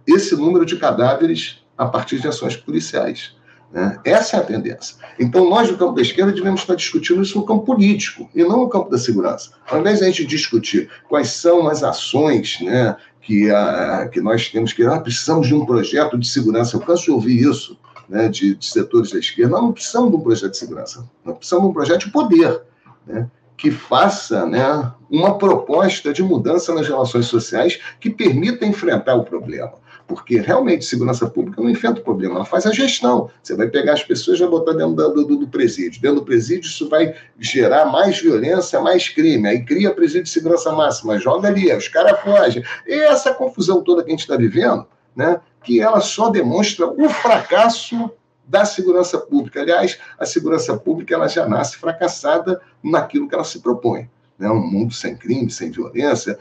esse 0.07 0.35
número 0.37 0.65
de 0.65 0.77
cadáveres 0.77 1.65
a 1.77 1.87
partir 1.87 2.21
de 2.21 2.29
ações 2.29 2.57
policiais. 2.57 3.37
Né? 3.73 3.99
Essa 4.05 4.37
é 4.37 4.41
a 4.41 4.43
tendência. 4.43 4.97
Então, 5.19 5.49
nós, 5.49 5.69
do 5.69 5.77
campo 5.77 5.95
da 5.95 6.03
esquerda, 6.03 6.33
devemos 6.33 6.61
estar 6.61 6.75
discutindo 6.75 7.23
isso 7.23 7.39
no 7.39 7.45
campo 7.45 7.65
político 7.65 8.29
e 8.35 8.43
não 8.43 8.61
no 8.61 8.69
campo 8.69 8.91
da 8.91 8.99
segurança. 8.99 9.51
Ao 9.69 9.81
invés 9.81 9.99
de 9.99 10.05
a 10.05 10.09
gente 10.09 10.25
discutir 10.25 10.89
quais 11.09 11.29
são 11.31 11.67
as 11.69 11.83
ações 11.83 12.59
né, 12.61 12.97
que, 13.21 13.51
a, 13.51 14.09
que 14.13 14.21
nós 14.21 14.49
temos 14.49 14.73
que. 14.73 14.85
Ah, 14.85 15.01
precisamos 15.01 15.47
de 15.47 15.55
um 15.55 15.67
projeto 15.67 16.17
de 16.17 16.27
segurança. 16.27 16.77
Eu 16.77 16.81
canso 16.81 17.05
de 17.05 17.11
ouvir 17.11 17.41
isso 17.41 17.79
né, 18.09 18.29
de, 18.29 18.55
de 18.55 18.67
setores 18.67 19.11
da 19.11 19.19
esquerda. 19.19 19.53
Nós 19.53 19.63
não 19.63 19.73
precisamos 19.73 20.11
de 20.11 20.17
um 20.17 20.21
projeto 20.21 20.51
de 20.53 20.59
segurança. 20.59 21.09
Nós 21.25 21.37
precisamos 21.37 21.65
de 21.65 21.71
um 21.71 21.75
projeto 21.75 22.05
de 22.07 22.11
poder. 22.11 22.63
Né, 23.07 23.29
que 23.57 23.71
faça 23.71 24.45
né, 24.47 24.93
uma 25.11 25.39
proposta 25.39 26.13
de 26.13 26.23
mudança 26.23 26.75
nas 26.75 26.87
relações 26.87 27.27
sociais 27.27 27.81
que 27.99 28.11
permita 28.11 28.67
enfrentar 28.67 29.15
o 29.15 29.25
problema. 29.25 29.73
Porque 30.07 30.39
realmente 30.39 30.85
segurança 30.85 31.29
pública 31.29 31.61
não 31.61 31.69
enfrenta 31.69 32.01
o 32.01 32.05
problema, 32.05 32.37
ela 32.37 32.45
faz 32.45 32.65
a 32.65 32.73
gestão. 32.73 33.29
Você 33.43 33.57
vai 33.57 33.69
pegar 33.69 33.95
as 33.95 34.05
pessoas 34.05 34.39
e 34.39 34.43
vai 34.43 34.51
botar 34.51 34.73
dentro 34.73 34.95
do, 34.95 35.25
do, 35.25 35.37
do, 35.37 35.49
presídio. 35.49 36.01
Dentro 36.01 36.21
do 36.21 36.25
presídio, 36.25 36.69
isso 36.69 36.89
vai 36.89 37.15
gerar 37.39 37.87
mais 37.87 38.21
violência, 38.21 38.81
mais 38.81 39.09
crime. 39.09 39.49
Aí 39.49 39.65
cria 39.65 39.93
presídio 39.93 40.25
de 40.25 40.31
segurança 40.31 40.71
máxima, 40.73 41.19
joga 41.19 41.49
ali, 41.49 41.73
os 41.73 41.89
caras 41.89 42.21
fogem. 42.21 42.63
E 42.87 42.95
essa 42.95 43.35
confusão 43.35 43.83
toda 43.83 44.03
que 44.03 44.09
a 44.09 44.13
gente 44.13 44.21
está 44.21 44.37
vivendo, 44.37 44.87
né, 45.15 45.41
que 45.65 45.81
ela 45.81 46.01
só 46.01 46.31
demonstra 46.31 46.87
o 46.87 47.09
fracasso 47.09 48.11
da 48.47 48.65
segurança 48.65 49.19
pública. 49.19 49.61
Aliás, 49.61 49.99
a 50.19 50.25
segurança 50.25 50.77
pública 50.77 51.15
ela 51.15 51.27
já 51.27 51.49
nasce 51.49 51.77
fracassada 51.77 52.61
naquilo 52.83 53.29
que 53.29 53.35
ela 53.35 53.45
se 53.45 53.59
propõe. 53.59 54.09
Né? 54.39 54.49
Um 54.49 54.65
mundo 54.65 54.95
sem 54.95 55.17
crime, 55.17 55.51
sem 55.51 55.71
violência. 55.71 56.39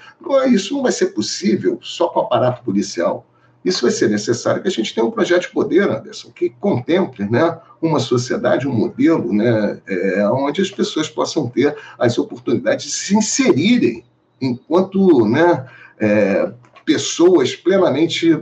Isso 0.47 0.73
não 0.73 0.84
vai 0.84 0.91
ser 0.91 1.08
possível 1.08 1.80
só 1.82 2.08
com 2.10 2.19
o 2.19 2.23
aparato 2.23 2.63
policial. 2.63 3.25
Isso 3.65 3.82
vai 3.82 3.89
ser 3.89 4.12
necessário 4.12 4.62
que 4.62 4.67
a 4.67 4.71
gente 4.71 4.93
tenha 4.93 5.06
um 5.06 5.10
projeto 5.10 5.41
de 5.41 5.49
poder, 5.49 5.89
Anderson, 5.89 6.30
que 6.30 6.51
contemple 6.51 7.28
né, 7.28 7.58
uma 7.82 7.99
sociedade, 7.99 8.67
um 8.67 8.71
modelo, 8.71 9.34
né, 9.34 9.82
é, 9.88 10.30
onde 10.30 10.62
as 10.62 10.69
pessoas 10.69 11.10
possam 11.10 11.49
ter 11.49 11.75
as 11.97 12.19
oportunidades 12.19 12.86
de 12.86 12.91
se 12.91 13.15
inserirem 13.15 14.06
enquanto 14.39 15.25
né, 15.25 15.65
é, 15.99 16.51
pessoas 16.86 17.56
plenamente 17.56 18.39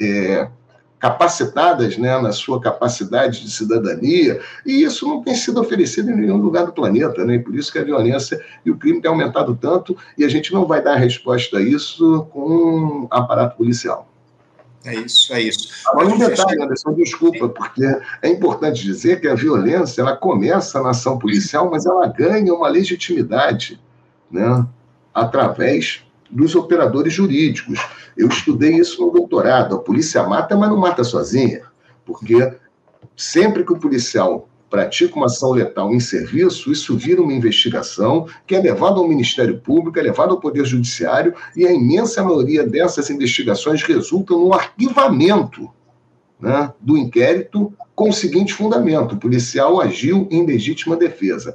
é, 0.00 0.48
capacitadas 1.00 1.98
né, 1.98 2.16
na 2.20 2.30
sua 2.30 2.60
capacidade 2.60 3.42
de 3.42 3.50
cidadania, 3.50 4.40
e 4.64 4.82
isso 4.82 5.06
não 5.06 5.20
tem 5.22 5.34
sido 5.34 5.60
oferecido 5.60 6.10
em 6.10 6.16
nenhum 6.16 6.36
lugar 6.36 6.66
do 6.66 6.72
planeta, 6.72 7.24
né? 7.24 7.36
e 7.36 7.38
por 7.38 7.54
isso 7.54 7.72
que 7.72 7.78
a 7.78 7.84
violência 7.84 8.40
e 8.64 8.70
o 8.70 8.76
crime 8.76 9.00
têm 9.00 9.10
aumentado 9.10 9.56
tanto, 9.60 9.96
e 10.16 10.24
a 10.24 10.28
gente 10.28 10.52
não 10.52 10.64
vai 10.64 10.82
dar 10.82 10.96
resposta 10.96 11.58
a 11.58 11.62
isso 11.62 12.26
com 12.32 13.06
aparato 13.10 13.56
policial. 13.56 14.08
É 14.84 14.94
isso, 14.94 15.34
é 15.34 15.42
isso. 15.42 15.68
Agora, 15.88 16.08
um 16.08 16.18
detalhe, 16.18 16.62
Anderson, 16.62 16.94
desculpa, 16.94 17.48
porque 17.48 17.84
é 18.22 18.28
importante 18.28 18.82
dizer 18.82 19.20
que 19.20 19.28
a 19.28 19.34
violência 19.34 20.00
ela 20.00 20.16
começa 20.16 20.80
na 20.80 20.90
ação 20.90 21.18
policial, 21.18 21.68
mas 21.70 21.84
ela 21.84 22.06
ganha 22.06 22.54
uma 22.54 22.68
legitimidade 22.68 23.80
né, 24.30 24.64
através 25.12 26.04
dos 26.30 26.54
operadores 26.54 27.12
jurídicos. 27.12 27.80
Eu 28.16 28.28
estudei 28.28 28.76
isso 28.76 29.04
no 29.04 29.10
doutorado. 29.10 29.76
A 29.76 29.80
polícia 29.80 30.22
mata, 30.22 30.56
mas 30.56 30.68
não 30.68 30.76
mata 30.76 31.02
sozinha, 31.02 31.62
porque 32.04 32.54
sempre 33.16 33.64
que 33.64 33.72
o 33.72 33.78
policial 33.78 34.47
pratica 34.70 35.16
uma 35.16 35.26
ação 35.26 35.52
letal 35.52 35.94
em 35.94 36.00
serviço, 36.00 36.70
isso 36.70 36.96
vira 36.96 37.22
uma 37.22 37.32
investigação 37.32 38.26
que 38.46 38.54
é 38.54 38.60
levada 38.60 38.96
ao 38.96 39.08
Ministério 39.08 39.58
Público, 39.58 39.98
é 39.98 40.02
levada 40.02 40.32
ao 40.32 40.40
Poder 40.40 40.64
Judiciário, 40.64 41.34
e 41.56 41.66
a 41.66 41.72
imensa 41.72 42.22
maioria 42.22 42.66
dessas 42.66 43.08
investigações 43.10 43.82
resultam 43.82 44.38
no 44.38 44.52
arquivamento 44.52 45.70
né, 46.40 46.72
do 46.80 46.96
inquérito 46.96 47.72
com 47.94 48.10
o 48.10 48.12
seguinte 48.12 48.52
fundamento: 48.52 49.14
o 49.14 49.18
policial 49.18 49.80
agiu 49.80 50.28
em 50.30 50.46
legítima 50.46 50.96
defesa. 50.96 51.54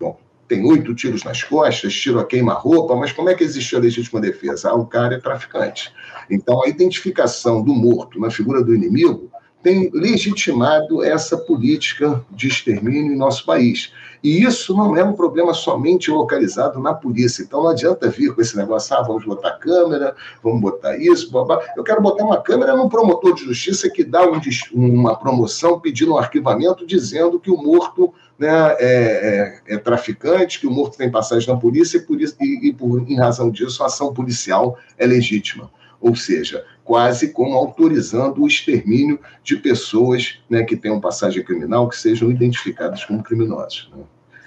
Bom, 0.00 0.18
tem 0.48 0.64
oito 0.64 0.94
tiros 0.94 1.24
nas 1.24 1.42
costas, 1.42 1.94
tiro 1.94 2.18
a 2.18 2.24
queima-roupa, 2.24 2.96
mas 2.96 3.12
como 3.12 3.28
é 3.28 3.34
que 3.34 3.44
existiu 3.44 3.78
a 3.78 3.82
legítima 3.82 4.20
defesa? 4.20 4.70
Ah, 4.70 4.74
o 4.74 4.86
cara 4.86 5.16
é 5.16 5.20
traficante. 5.20 5.92
Então, 6.30 6.62
a 6.64 6.68
identificação 6.68 7.62
do 7.62 7.74
morto 7.74 8.18
na 8.18 8.30
figura 8.30 8.62
do 8.62 8.74
inimigo 8.74 9.30
tem 9.64 9.90
legitimado 9.94 11.02
essa 11.02 11.38
política 11.38 12.22
de 12.30 12.48
extermínio 12.48 13.14
em 13.14 13.16
nosso 13.16 13.46
país. 13.46 13.90
E 14.22 14.42
isso 14.42 14.76
não 14.76 14.94
é 14.94 15.02
um 15.02 15.14
problema 15.14 15.54
somente 15.54 16.10
localizado 16.10 16.78
na 16.80 16.92
polícia. 16.92 17.42
Então 17.42 17.62
não 17.62 17.70
adianta 17.70 18.10
vir 18.10 18.34
com 18.34 18.42
esse 18.42 18.56
negócio, 18.56 18.94
ah, 18.94 19.02
vamos 19.02 19.24
botar 19.24 19.52
câmera, 19.52 20.14
vamos 20.42 20.60
botar 20.60 20.98
isso, 20.98 21.30
blá, 21.32 21.60
Eu 21.76 21.82
quero 21.82 22.02
botar 22.02 22.24
uma 22.24 22.42
câmera 22.42 22.76
num 22.76 22.90
promotor 22.90 23.34
de 23.34 23.44
justiça 23.44 23.88
que 23.88 24.04
dá 24.04 24.22
um, 24.26 24.38
uma 24.74 25.16
promoção 25.16 25.80
pedindo 25.80 26.12
um 26.12 26.18
arquivamento 26.18 26.86
dizendo 26.86 27.40
que 27.40 27.50
o 27.50 27.56
morto 27.56 28.12
né, 28.38 28.76
é, 28.78 29.60
é, 29.68 29.74
é, 29.74 29.78
traficante, 29.78 30.60
que 30.60 30.66
o 30.66 30.70
morto 30.70 30.98
tem 30.98 31.10
passagem 31.10 31.48
na 31.48 31.58
polícia 31.58 31.96
e, 31.96 32.00
por, 32.00 32.20
isso, 32.20 32.36
e, 32.38 32.68
e 32.68 32.72
por, 32.72 33.00
em 33.10 33.16
razão 33.16 33.50
disso 33.50 33.82
a 33.82 33.86
ação 33.86 34.12
policial 34.12 34.76
é 34.98 35.06
legítima 35.06 35.70
ou 36.00 36.14
seja, 36.14 36.64
quase 36.84 37.28
como 37.28 37.54
autorizando 37.54 38.42
o 38.42 38.46
extermínio 38.46 39.18
de 39.42 39.56
pessoas 39.56 40.38
né, 40.48 40.62
que 40.62 40.76
tenham 40.76 41.00
passagem 41.00 41.42
criminal, 41.42 41.88
que 41.88 41.96
sejam 41.96 42.30
identificadas 42.30 43.04
como 43.04 43.22
criminosos. 43.22 43.90
Né? 43.94 44.04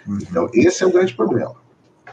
Uhum. 0.08 0.20
Então, 0.22 0.50
esse 0.54 0.84
é 0.84 0.88
o 0.88 0.92
grande 0.92 1.14
problema. 1.14 1.56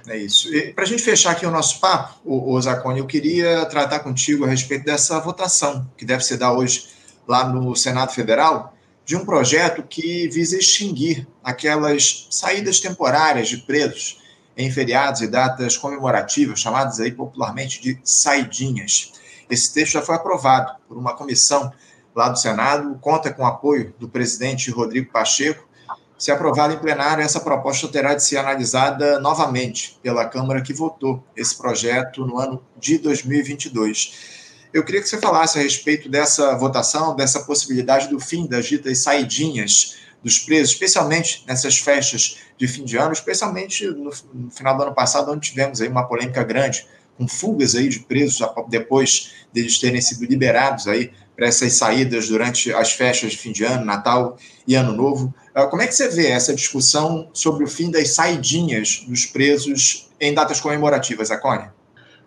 É 0.07 0.19
isso. 0.19 0.49
Para 0.75 0.85
a 0.85 0.87
gente 0.87 1.03
fechar 1.03 1.33
aqui 1.33 1.47
o 1.47 1.51
nosso 1.51 1.81
papo, 1.81 2.21
o, 2.25 2.53
o 2.53 2.61
Zacone, 2.61 2.99
eu 2.99 3.07
queria 3.07 3.65
tratar 3.67 4.01
contigo 4.01 4.45
a 4.45 4.49
respeito 4.49 4.85
dessa 4.85 5.19
votação 5.21 5.91
que 5.97 6.05
deve 6.05 6.23
se 6.25 6.37
dar 6.37 6.53
hoje 6.53 6.89
lá 7.27 7.49
no 7.49 7.75
Senado 7.75 8.13
Federal, 8.13 8.75
de 9.05 9.17
um 9.17 9.25
projeto 9.25 9.83
que 9.83 10.29
visa 10.29 10.57
extinguir 10.59 11.27
aquelas 11.43 12.27
saídas 12.31 12.81
temporárias 12.81 13.49
de 13.49 13.59
presos 13.59 14.23
em 14.57 14.71
feriados 14.71 15.21
e 15.21 15.27
datas 15.27 15.77
comemorativas, 15.77 16.61
chamadas 16.61 17.01
aí 17.01 17.11
popularmente 17.11 17.81
de 17.81 17.99
saidinhas. 18.05 19.13
Esse 19.49 19.73
texto 19.73 19.93
já 19.93 20.03
foi 20.03 20.15
aprovado 20.15 20.75
por 20.89 20.97
uma 20.97 21.15
comissão 21.15 21.73
lá 22.15 22.29
do 22.29 22.39
Senado, 22.39 22.99
conta 23.01 23.33
com 23.33 23.43
o 23.43 23.47
apoio 23.47 23.95
do 23.99 24.09
presidente 24.09 24.71
Rodrigo 24.71 25.11
Pacheco. 25.11 25.69
Se 26.17 26.31
aprovado 26.31 26.73
em 26.73 26.79
plenário, 26.79 27.25
essa 27.25 27.41
proposta 27.41 27.89
terá 27.89 28.15
de 28.15 28.23
ser 28.23 28.37
analisada 28.37 29.19
novamente 29.19 29.99
pela 30.03 30.25
Câmara 30.25 30.63
que 30.63 30.73
votou 30.73 31.23
esse 31.37 31.57
projeto 31.57 32.25
no 32.25 32.39
ano 32.39 32.65
de 32.79 32.99
2022. 32.99 34.35
Eu 34.73 34.85
queria 34.85 35.01
que 35.01 35.09
você 35.09 35.19
falasse 35.19 35.59
a 35.59 35.63
respeito 35.63 36.09
dessa 36.09 36.57
votação, 36.57 37.15
dessa 37.15 37.41
possibilidade 37.41 38.09
do 38.09 38.19
fim 38.19 38.47
das 38.47 38.67
ditas 38.67 38.99
saidinhas 38.99 39.97
dos 40.23 40.39
presos, 40.39 40.73
especialmente 40.73 41.45
nessas 41.47 41.79
festas 41.79 42.39
de 42.57 42.67
fim 42.67 42.85
de 42.85 42.97
ano, 42.97 43.13
especialmente 43.13 43.87
no, 43.87 44.11
final 44.51 44.77
do 44.77 44.85
ano 44.85 44.95
passado, 44.95 45.31
onde 45.31 45.51
tivemos 45.51 45.81
aí 45.81 45.89
uma 45.89 46.09
polêmica 46.09 46.43
grande 46.43 46.87
com 47.17 47.29
fugas 47.29 47.75
aí 47.75 47.89
de 47.89 48.01
presos 48.01 48.47
depois 48.69 49.33
deles 49.53 49.79
terem 49.79 50.01
sido 50.01 50.25
liberados 50.25 50.89
aí 50.89 51.13
para 51.37 51.47
essas 51.47 51.73
saídas 51.75 52.29
durante 52.29 52.73
as 52.73 52.93
festas 52.93 53.33
de 53.33 53.39
fim 53.39 53.53
de 53.53 53.65
ano, 53.65 53.85
Natal 53.85 54.37
e 54.67 54.75
Ano 54.75 54.93
Novo. 54.93 55.35
Ah, 55.55 55.67
como 55.67 55.83
é 55.83 55.87
que 55.87 55.95
você 55.95 56.09
vê 56.09 56.29
essa 56.29 56.55
discussão 56.55 57.29
sobre 57.33 57.65
o 57.65 57.69
fim 57.69 57.91
das 57.91 58.11
saidinhas 58.11 59.05
dos 59.07 59.27
presos 59.27 60.11
em 60.21 60.33
datas 60.33 60.61
comemorativas, 60.61 61.31
Acone? 61.31 61.69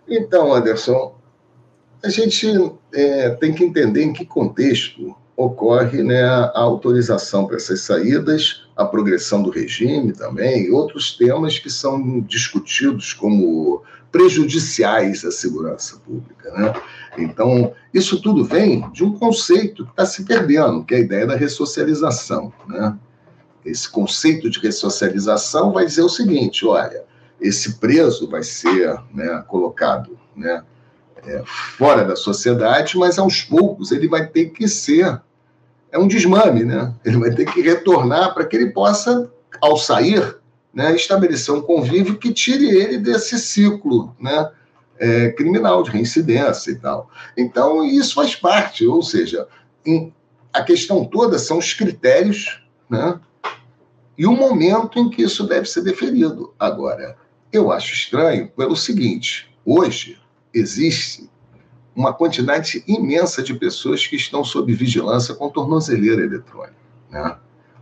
Então, 0.08 0.52
Anderson, 0.52 1.14
a 2.02 2.08
gente 2.08 2.46
é, 2.92 3.30
tem 3.30 3.54
que 3.54 3.64
entender 3.64 4.02
em 4.02 4.12
que 4.12 4.24
contexto 4.24 5.14
ocorre 5.36 6.02
né, 6.02 6.24
a 6.24 6.60
autorização 6.60 7.46
para 7.46 7.56
essas 7.56 7.82
saídas, 7.82 8.62
a 8.76 8.84
progressão 8.84 9.42
do 9.42 9.50
regime 9.50 10.12
também, 10.12 10.64
e 10.64 10.70
outros 10.70 11.16
temas 11.16 11.58
que 11.58 11.70
são 11.70 12.20
discutidos 12.20 13.12
como 13.12 13.82
prejudiciais 14.10 15.24
à 15.24 15.30
segurança 15.30 15.98
pública. 15.98 16.50
Né? 16.52 16.72
Então, 17.18 17.72
isso 17.92 18.20
tudo 18.22 18.44
vem 18.44 18.90
de 18.92 19.04
um 19.04 19.12
conceito 19.12 19.84
que 19.84 19.90
está 19.90 20.06
se 20.06 20.24
perdendo, 20.24 20.84
que 20.84 20.94
é 20.94 20.98
a 20.98 21.00
ideia 21.00 21.26
da 21.26 21.36
ressocialização. 21.36 22.52
Né? 22.66 22.96
Esse 23.64 23.88
conceito 23.88 24.48
de 24.48 24.58
ressocialização 24.60 25.72
vai 25.72 25.84
dizer 25.84 26.02
o 26.02 26.08
seguinte: 26.08 26.66
olha, 26.66 27.04
esse 27.40 27.74
preso 27.78 28.28
vai 28.28 28.42
ser 28.42 28.98
né, 29.12 29.44
colocado 29.46 30.18
né, 30.34 30.62
é, 31.26 31.42
fora 31.76 32.04
da 32.04 32.16
sociedade, 32.16 32.96
mas 32.96 33.18
aos 33.18 33.42
poucos 33.42 33.92
ele 33.92 34.08
vai 34.08 34.26
ter 34.26 34.46
que 34.46 34.66
ser 34.66 35.20
é 35.90 35.98
um 35.98 36.06
desmame, 36.06 36.64
né? 36.64 36.94
Ele 37.04 37.16
vai 37.16 37.30
ter 37.30 37.46
que 37.46 37.62
retornar 37.62 38.34
para 38.34 38.44
que 38.44 38.56
ele 38.56 38.70
possa, 38.70 39.30
ao 39.60 39.76
sair, 39.76 40.36
né, 40.72 40.94
estabelecer 40.94 41.54
um 41.54 41.60
convívio 41.60 42.18
que 42.18 42.32
tire 42.32 42.68
ele 42.68 42.98
desse 42.98 43.38
ciclo, 43.38 44.14
né? 44.20 44.50
É, 45.00 45.30
criminal 45.30 45.84
de 45.84 45.90
reincidência 45.90 46.72
e 46.72 46.74
tal. 46.74 47.08
Então, 47.36 47.84
isso 47.84 48.16
faz 48.16 48.34
parte, 48.34 48.84
ou 48.84 49.00
seja, 49.00 49.46
em, 49.86 50.12
a 50.52 50.60
questão 50.60 51.04
toda 51.04 51.38
são 51.38 51.58
os 51.58 51.72
critérios, 51.72 52.60
né? 52.90 53.20
E 54.16 54.26
o 54.26 54.32
momento 54.32 54.98
em 54.98 55.08
que 55.08 55.22
isso 55.22 55.46
deve 55.46 55.68
ser 55.68 55.82
deferido. 55.82 56.52
Agora, 56.58 57.16
eu 57.52 57.70
acho 57.70 57.94
estranho 57.94 58.48
pelo 58.48 58.74
seguinte: 58.76 59.48
hoje 59.64 60.18
existe 60.52 61.30
uma 61.94 62.12
quantidade 62.12 62.82
imensa 62.86 63.42
de 63.42 63.54
pessoas 63.54 64.06
que 64.06 64.16
estão 64.16 64.44
sob 64.44 64.72
vigilância 64.72 65.34
com 65.34 65.48
tornozeleira 65.48 66.22
eletrônica. 66.22 66.76
Né? 67.10 67.36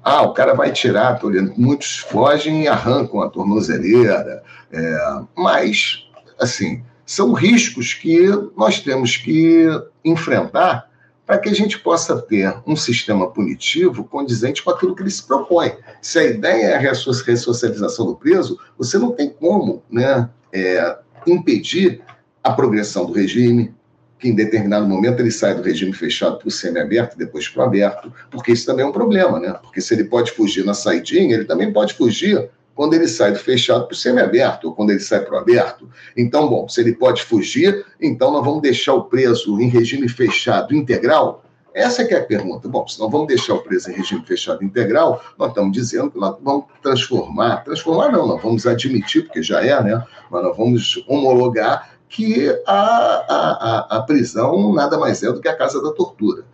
Ah, 0.08 0.22
o 0.22 0.32
cara 0.32 0.54
vai 0.54 0.70
tirar, 0.70 1.18
tô 1.18 1.26
olhando, 1.26 1.52
muitos 1.56 1.96
fogem 1.96 2.62
e 2.62 2.68
arrancam 2.68 3.20
a 3.20 3.28
tornozeleira, 3.28 4.40
é, 4.70 5.20
mas, 5.36 6.06
assim, 6.38 6.80
são 7.04 7.32
riscos 7.32 7.92
que 7.92 8.28
nós 8.56 8.78
temos 8.78 9.16
que 9.16 9.66
enfrentar 10.04 10.88
para 11.26 11.38
que 11.38 11.48
a 11.48 11.52
gente 11.52 11.80
possa 11.80 12.22
ter 12.22 12.56
um 12.64 12.76
sistema 12.76 13.28
punitivo 13.32 14.04
condizente 14.04 14.62
com 14.62 14.70
aquilo 14.70 14.94
que 14.94 15.02
ele 15.02 15.10
se 15.10 15.26
propõe. 15.26 15.72
Se 16.00 16.20
a 16.20 16.24
ideia 16.24 16.66
é 16.66 16.76
a 16.76 16.78
ressocialização 16.78 18.06
do 18.06 18.14
preso, 18.14 18.60
você 18.78 18.96
não 18.98 19.10
tem 19.10 19.28
como 19.28 19.82
né, 19.90 20.30
é, 20.52 20.98
impedir 21.26 22.00
a 22.44 22.52
progressão 22.52 23.06
do 23.06 23.12
regime, 23.12 23.74
que 24.18 24.29
em 24.29 24.35
determinado 24.35 24.87
momento 24.87 25.20
ele 25.20 25.31
sai 25.31 25.55
do 25.55 25.62
regime 25.62 25.92
fechado 25.92 26.38
para 26.38 26.48
o 26.48 26.50
semiaberto 26.50 27.18
depois 27.18 27.48
para 27.48 27.64
o 27.64 27.66
aberto, 27.66 28.12
porque 28.31 28.52
isso 28.52 28.66
também 28.66 28.85
é 28.85 28.88
um 28.88 28.92
problema, 28.92 29.38
né? 29.38 29.52
Porque 29.62 29.81
se 29.81 29.94
ele 29.94 30.05
pode 30.05 30.33
fugir 30.33 30.64
na 30.64 30.74
saidinha, 30.74 31.35
ele 31.35 31.44
também 31.44 31.72
pode 31.72 31.94
fugir 31.94 32.48
quando 32.74 32.92
ele 32.92 33.09
sai 33.09 33.33
do 33.33 33.38
fechado 33.38 33.87
para 33.87 33.94
o 33.94 33.96
semiaberto, 33.96 34.68
ou 34.68 34.74
quando 34.74 34.90
ele 34.90 35.00
sai 35.00 35.20
para 35.20 35.35
o 35.35 35.38
aberto. 35.38 35.88
Então, 36.14 36.46
bom, 36.46 36.68
se 36.68 36.81
ele 36.83 36.94
pode 36.94 37.22
fugir, 37.22 37.85
então 38.00 38.31
nós 38.31 38.44
vamos 38.44 38.61
deixar 38.61 38.92
o 38.92 39.05
preso 39.05 39.59
em 39.61 39.68
regime 39.68 40.09
fechado 40.09 40.74
integral? 40.74 41.42
Essa 41.74 42.02
é 42.02 42.05
que 42.07 42.14
é 42.14 42.18
a 42.18 42.24
pergunta. 42.24 42.68
Bom, 42.68 42.87
se 42.87 42.98
nós 42.98 43.11
vamos 43.11 43.26
deixar 43.26 43.55
o 43.55 43.59
preso 43.59 43.90
em 43.90 43.94
regime 43.94 44.22
fechado 44.26 44.62
integral, 44.64 45.22
nós 45.38 45.48
estamos 45.48 45.72
dizendo 45.72 46.11
que 46.11 46.18
nós 46.18 46.37
vamos 46.42 46.64
transformar, 46.83 47.64
transformar 47.64 48.11
não, 48.11 48.26
nós 48.26 48.42
vamos 48.42 48.66
admitir, 48.66 49.24
porque 49.24 49.42
já 49.42 49.62
é, 49.62 49.83
né? 49.83 50.02
Mas 50.31 50.42
nós 50.42 50.57
vamos 50.57 51.05
homologar 51.07 51.95
que 52.08 52.48
a, 52.66 52.76
a, 52.76 53.96
a, 53.96 54.02
prisão 54.02 54.72
nada 54.72 54.98
mais 54.98 55.22
é 55.22 55.32
do 55.32 55.40
que 55.40 55.48
a 55.48 55.56
casa 55.56 55.82
da 55.82 55.92
tortura. 55.92 56.44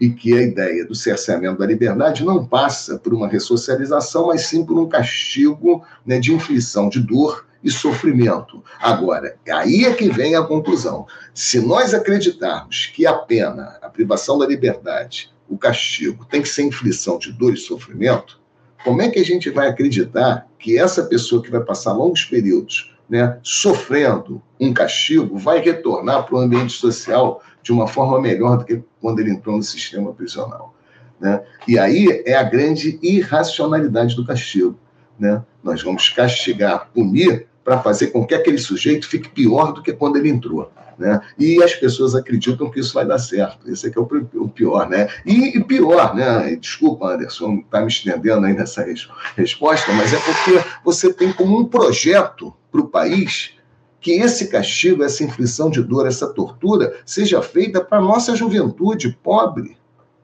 E 0.00 0.10
que 0.10 0.36
a 0.36 0.42
ideia 0.42 0.84
do 0.84 0.94
cerceamento 0.94 1.58
da 1.58 1.66
liberdade 1.66 2.24
não 2.24 2.44
passa 2.44 2.98
por 2.98 3.14
uma 3.14 3.28
ressocialização, 3.28 4.28
mas 4.28 4.46
sim 4.46 4.64
por 4.64 4.76
um 4.76 4.88
castigo 4.88 5.84
né, 6.04 6.18
de 6.18 6.34
inflição 6.34 6.88
de 6.88 7.00
dor 7.00 7.46
e 7.62 7.70
sofrimento. 7.70 8.62
Agora, 8.80 9.36
aí 9.48 9.84
é 9.84 9.94
que 9.94 10.08
vem 10.08 10.34
a 10.34 10.42
conclusão. 10.42 11.06
Se 11.32 11.60
nós 11.60 11.94
acreditarmos 11.94 12.86
que 12.86 13.06
a 13.06 13.12
pena, 13.12 13.78
a 13.80 13.88
privação 13.88 14.38
da 14.38 14.46
liberdade, 14.46 15.32
o 15.48 15.56
castigo, 15.56 16.24
tem 16.24 16.42
que 16.42 16.48
ser 16.48 16.62
inflição 16.62 17.18
de 17.18 17.32
dor 17.32 17.54
e 17.54 17.56
sofrimento, 17.56 18.40
como 18.82 19.00
é 19.00 19.08
que 19.08 19.20
a 19.20 19.24
gente 19.24 19.50
vai 19.50 19.68
acreditar 19.68 20.48
que 20.58 20.76
essa 20.76 21.04
pessoa 21.04 21.42
que 21.42 21.50
vai 21.50 21.60
passar 21.60 21.92
longos 21.92 22.24
períodos 22.24 22.91
né, 23.08 23.38
sofrendo 23.42 24.40
um 24.60 24.72
castigo, 24.72 25.36
vai 25.36 25.60
retornar 25.60 26.24
para 26.24 26.36
o 26.36 26.38
ambiente 26.38 26.72
social 26.72 27.42
de 27.62 27.72
uma 27.72 27.86
forma 27.86 28.20
melhor 28.20 28.58
do 28.58 28.64
que 28.64 28.82
quando 29.00 29.20
ele 29.20 29.30
entrou 29.30 29.56
no 29.56 29.62
sistema 29.62 30.12
prisional. 30.12 30.74
Né? 31.20 31.42
E 31.68 31.78
aí 31.78 32.22
é 32.26 32.34
a 32.34 32.42
grande 32.42 32.98
irracionalidade 33.02 34.16
do 34.16 34.26
castigo. 34.26 34.76
Né? 35.18 35.42
Nós 35.62 35.82
vamos 35.82 36.08
castigar, 36.08 36.88
punir, 36.92 37.46
para 37.64 37.80
fazer 37.80 38.08
com 38.08 38.26
que 38.26 38.34
aquele 38.34 38.58
sujeito 38.58 39.08
fique 39.08 39.28
pior 39.28 39.72
do 39.72 39.82
que 39.82 39.92
quando 39.92 40.16
ele 40.16 40.28
entrou. 40.28 40.70
Né? 40.98 41.20
E 41.38 41.62
as 41.62 41.74
pessoas 41.74 42.14
acreditam 42.14 42.70
que 42.70 42.80
isso 42.80 42.94
vai 42.94 43.06
dar 43.06 43.18
certo. 43.18 43.68
Esse 43.70 43.88
é 43.88 43.90
que 43.90 43.98
é 43.98 44.00
o 44.00 44.48
pior, 44.48 44.88
né? 44.88 45.08
E, 45.24 45.56
e 45.56 45.64
pior, 45.64 46.14
né? 46.14 46.54
Desculpa, 46.56 47.14
Anderson, 47.14 47.62
está 47.64 47.80
me 47.80 47.88
estendendo 47.88 48.46
aí 48.46 48.52
nessa 48.52 48.82
res 48.82 49.08
resposta, 49.36 49.92
mas 49.92 50.12
é 50.12 50.18
porque 50.18 50.68
você 50.84 51.12
tem 51.12 51.32
como 51.32 51.58
um 51.58 51.64
projeto 51.64 52.54
para 52.70 52.80
o 52.80 52.88
país 52.88 53.52
que 54.00 54.12
esse 54.12 54.48
castigo, 54.48 55.02
essa 55.02 55.24
inflição 55.24 55.70
de 55.70 55.82
dor, 55.82 56.06
essa 56.06 56.28
tortura 56.32 57.00
seja 57.06 57.40
feita 57.40 57.80
para 57.82 58.00
nossa 58.00 58.34
juventude 58.36 59.16
pobre, 59.22 59.76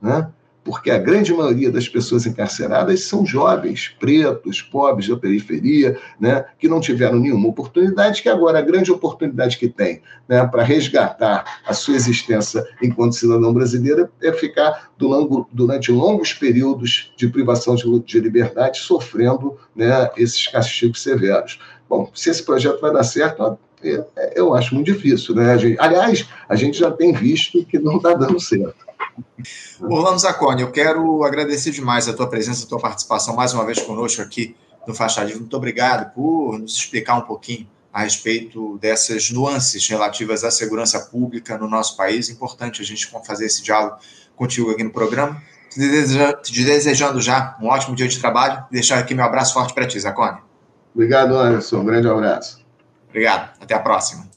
né? 0.03 0.29
Porque 0.69 0.91
a 0.91 0.99
grande 0.99 1.33
maioria 1.33 1.73
das 1.73 1.89
pessoas 1.89 2.27
encarceradas 2.27 3.05
são 3.05 3.25
jovens, 3.25 3.97
pretos, 3.99 4.61
pobres 4.61 5.09
da 5.09 5.17
periferia, 5.17 5.99
né, 6.21 6.45
que 6.59 6.69
não 6.69 6.79
tiveram 6.79 7.19
nenhuma 7.19 7.49
oportunidade, 7.49 8.21
que 8.21 8.29
agora 8.29 8.59
a 8.59 8.63
grande 8.63 8.93
oportunidade 8.93 9.57
que 9.57 9.67
tem 9.67 10.03
né, 10.29 10.47
para 10.47 10.63
resgatar 10.63 11.63
a 11.67 11.73
sua 11.73 11.97
existência 11.97 12.63
enquanto 12.83 13.15
cidadão 13.15 13.51
brasileiro 13.51 14.11
é 14.23 14.31
ficar 14.31 14.91
durante 14.99 15.91
longos 15.91 16.35
períodos 16.35 17.15
de 17.17 17.29
privação 17.29 17.75
de, 17.75 18.01
de 18.01 18.21
liberdade, 18.21 18.81
sofrendo 18.81 19.57
né, 19.75 20.11
esses 20.19 20.49
castigos 20.49 21.03
severos. 21.03 21.59
Bom, 21.89 22.11
se 22.15 22.29
esse 22.29 22.43
projeto 22.43 22.79
vai 22.83 22.93
dar 22.93 23.05
certo, 23.05 23.59
eu 24.37 24.55
acho 24.55 24.75
muito 24.75 24.93
difícil. 24.93 25.35
Né? 25.35 25.55
aliás, 25.79 26.29
a 26.47 26.55
gente 26.55 26.79
já 26.79 26.91
tem 26.91 27.15
visto 27.15 27.65
que 27.65 27.79
não 27.79 27.97
está 27.97 28.13
dando 28.13 28.39
certo. 28.39 28.88
Orlando 29.81 30.19
Zacone, 30.19 30.63
eu 30.63 30.71
quero 30.71 31.25
agradecer 31.25 31.71
demais 31.71 32.09
a 32.09 32.13
tua 32.13 32.29
presença, 32.29 32.65
a 32.65 32.69
tua 32.69 32.79
participação 32.79 33.35
mais 33.35 33.53
uma 33.55 33.65
vez 33.65 33.81
conosco 33.81 34.23
aqui 34.23 34.57
no 34.87 34.95
Livre. 35.25 35.41
Muito 35.41 35.57
obrigado 35.57 36.13
por 36.15 36.59
nos 36.59 36.75
explicar 36.77 37.17
um 37.17 37.23
pouquinho 37.23 37.69
a 37.93 38.03
respeito 38.03 38.79
dessas 38.79 39.31
nuances 39.31 39.87
relativas 39.89 40.45
à 40.45 40.51
segurança 40.51 41.01
pública 41.01 41.59
no 41.59 41.69
nosso 41.69 41.97
país. 41.97 42.29
Importante 42.29 42.81
a 42.81 42.85
gente 42.85 43.11
fazer 43.25 43.47
esse 43.47 43.63
diálogo 43.63 43.97
contigo 44.37 44.71
aqui 44.71 44.83
no 44.83 44.91
programa. 44.91 45.43
Te 45.71 46.65
desejando 46.65 47.21
já 47.21 47.57
um 47.61 47.67
ótimo 47.67 47.95
dia 47.95 48.09
de 48.09 48.19
trabalho. 48.19 48.65
Deixar 48.71 48.99
aqui 48.99 49.15
meu 49.15 49.25
abraço 49.25 49.53
forte 49.53 49.75
para 49.75 49.87
ti, 49.87 49.99
Zacone. 49.99 50.39
Obrigado, 50.95 51.37
Anderson. 51.37 51.79
Um 51.79 51.85
grande 51.85 52.09
abraço. 52.09 52.65
Obrigado. 53.09 53.51
Até 53.61 53.75
a 53.75 53.81
próxima. 53.81 54.28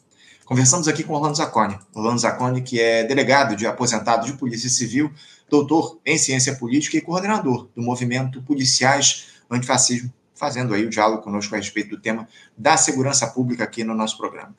Conversamos 0.52 0.90
aqui 0.90 1.02
com 1.02 1.14
Orlando 1.14 1.38
Zacconi. 1.38 1.80
Orlando 1.96 2.20
Zacconi, 2.20 2.62
que 2.62 2.78
é 2.78 3.06
delegado 3.06 3.56
de 3.56 3.66
aposentado 3.66 4.26
de 4.26 4.34
Polícia 4.34 4.70
Civil, 4.70 5.10
doutor 5.50 5.98
em 6.06 6.18
Ciência 6.18 6.54
Política 6.58 6.98
e 6.98 7.02
coordenador 7.02 7.70
do 7.74 7.82
movimento 7.82 8.42
Policiais 8.42 9.28
Antifascismo, 9.50 10.12
fazendo 10.36 10.74
aí 10.74 10.86
o 10.86 10.90
diálogo 10.90 11.24
conosco 11.24 11.56
a 11.56 11.58
respeito 11.58 11.92
do 11.92 12.02
tema 12.02 12.28
da 12.58 12.76
segurança 12.76 13.28
pública 13.28 13.64
aqui 13.64 13.86
no 13.86 13.96
nosso 13.96 14.18
programa. 14.18 14.54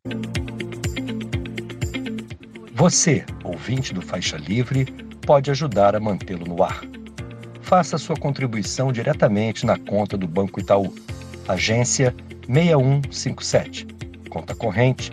Você, 2.73 3.27
ouvinte 3.45 3.93
do 3.93 4.01
Faixa 4.01 4.39
Livre, 4.39 4.87
pode 5.27 5.51
ajudar 5.51 5.95
a 5.95 6.01
mantê-lo 6.01 6.47
no 6.47 6.63
ar. 6.63 6.81
Faça 7.61 7.99
sua 7.99 8.17
contribuição 8.17 8.91
diretamente 8.95 9.67
na 9.67 9.79
conta 9.79 10.17
do 10.17 10.27
Banco 10.27 10.59
Itaú, 10.59 10.95
agência 11.47 12.17
6157, 12.49 13.87
conta 14.31 14.55
corrente 14.55 15.13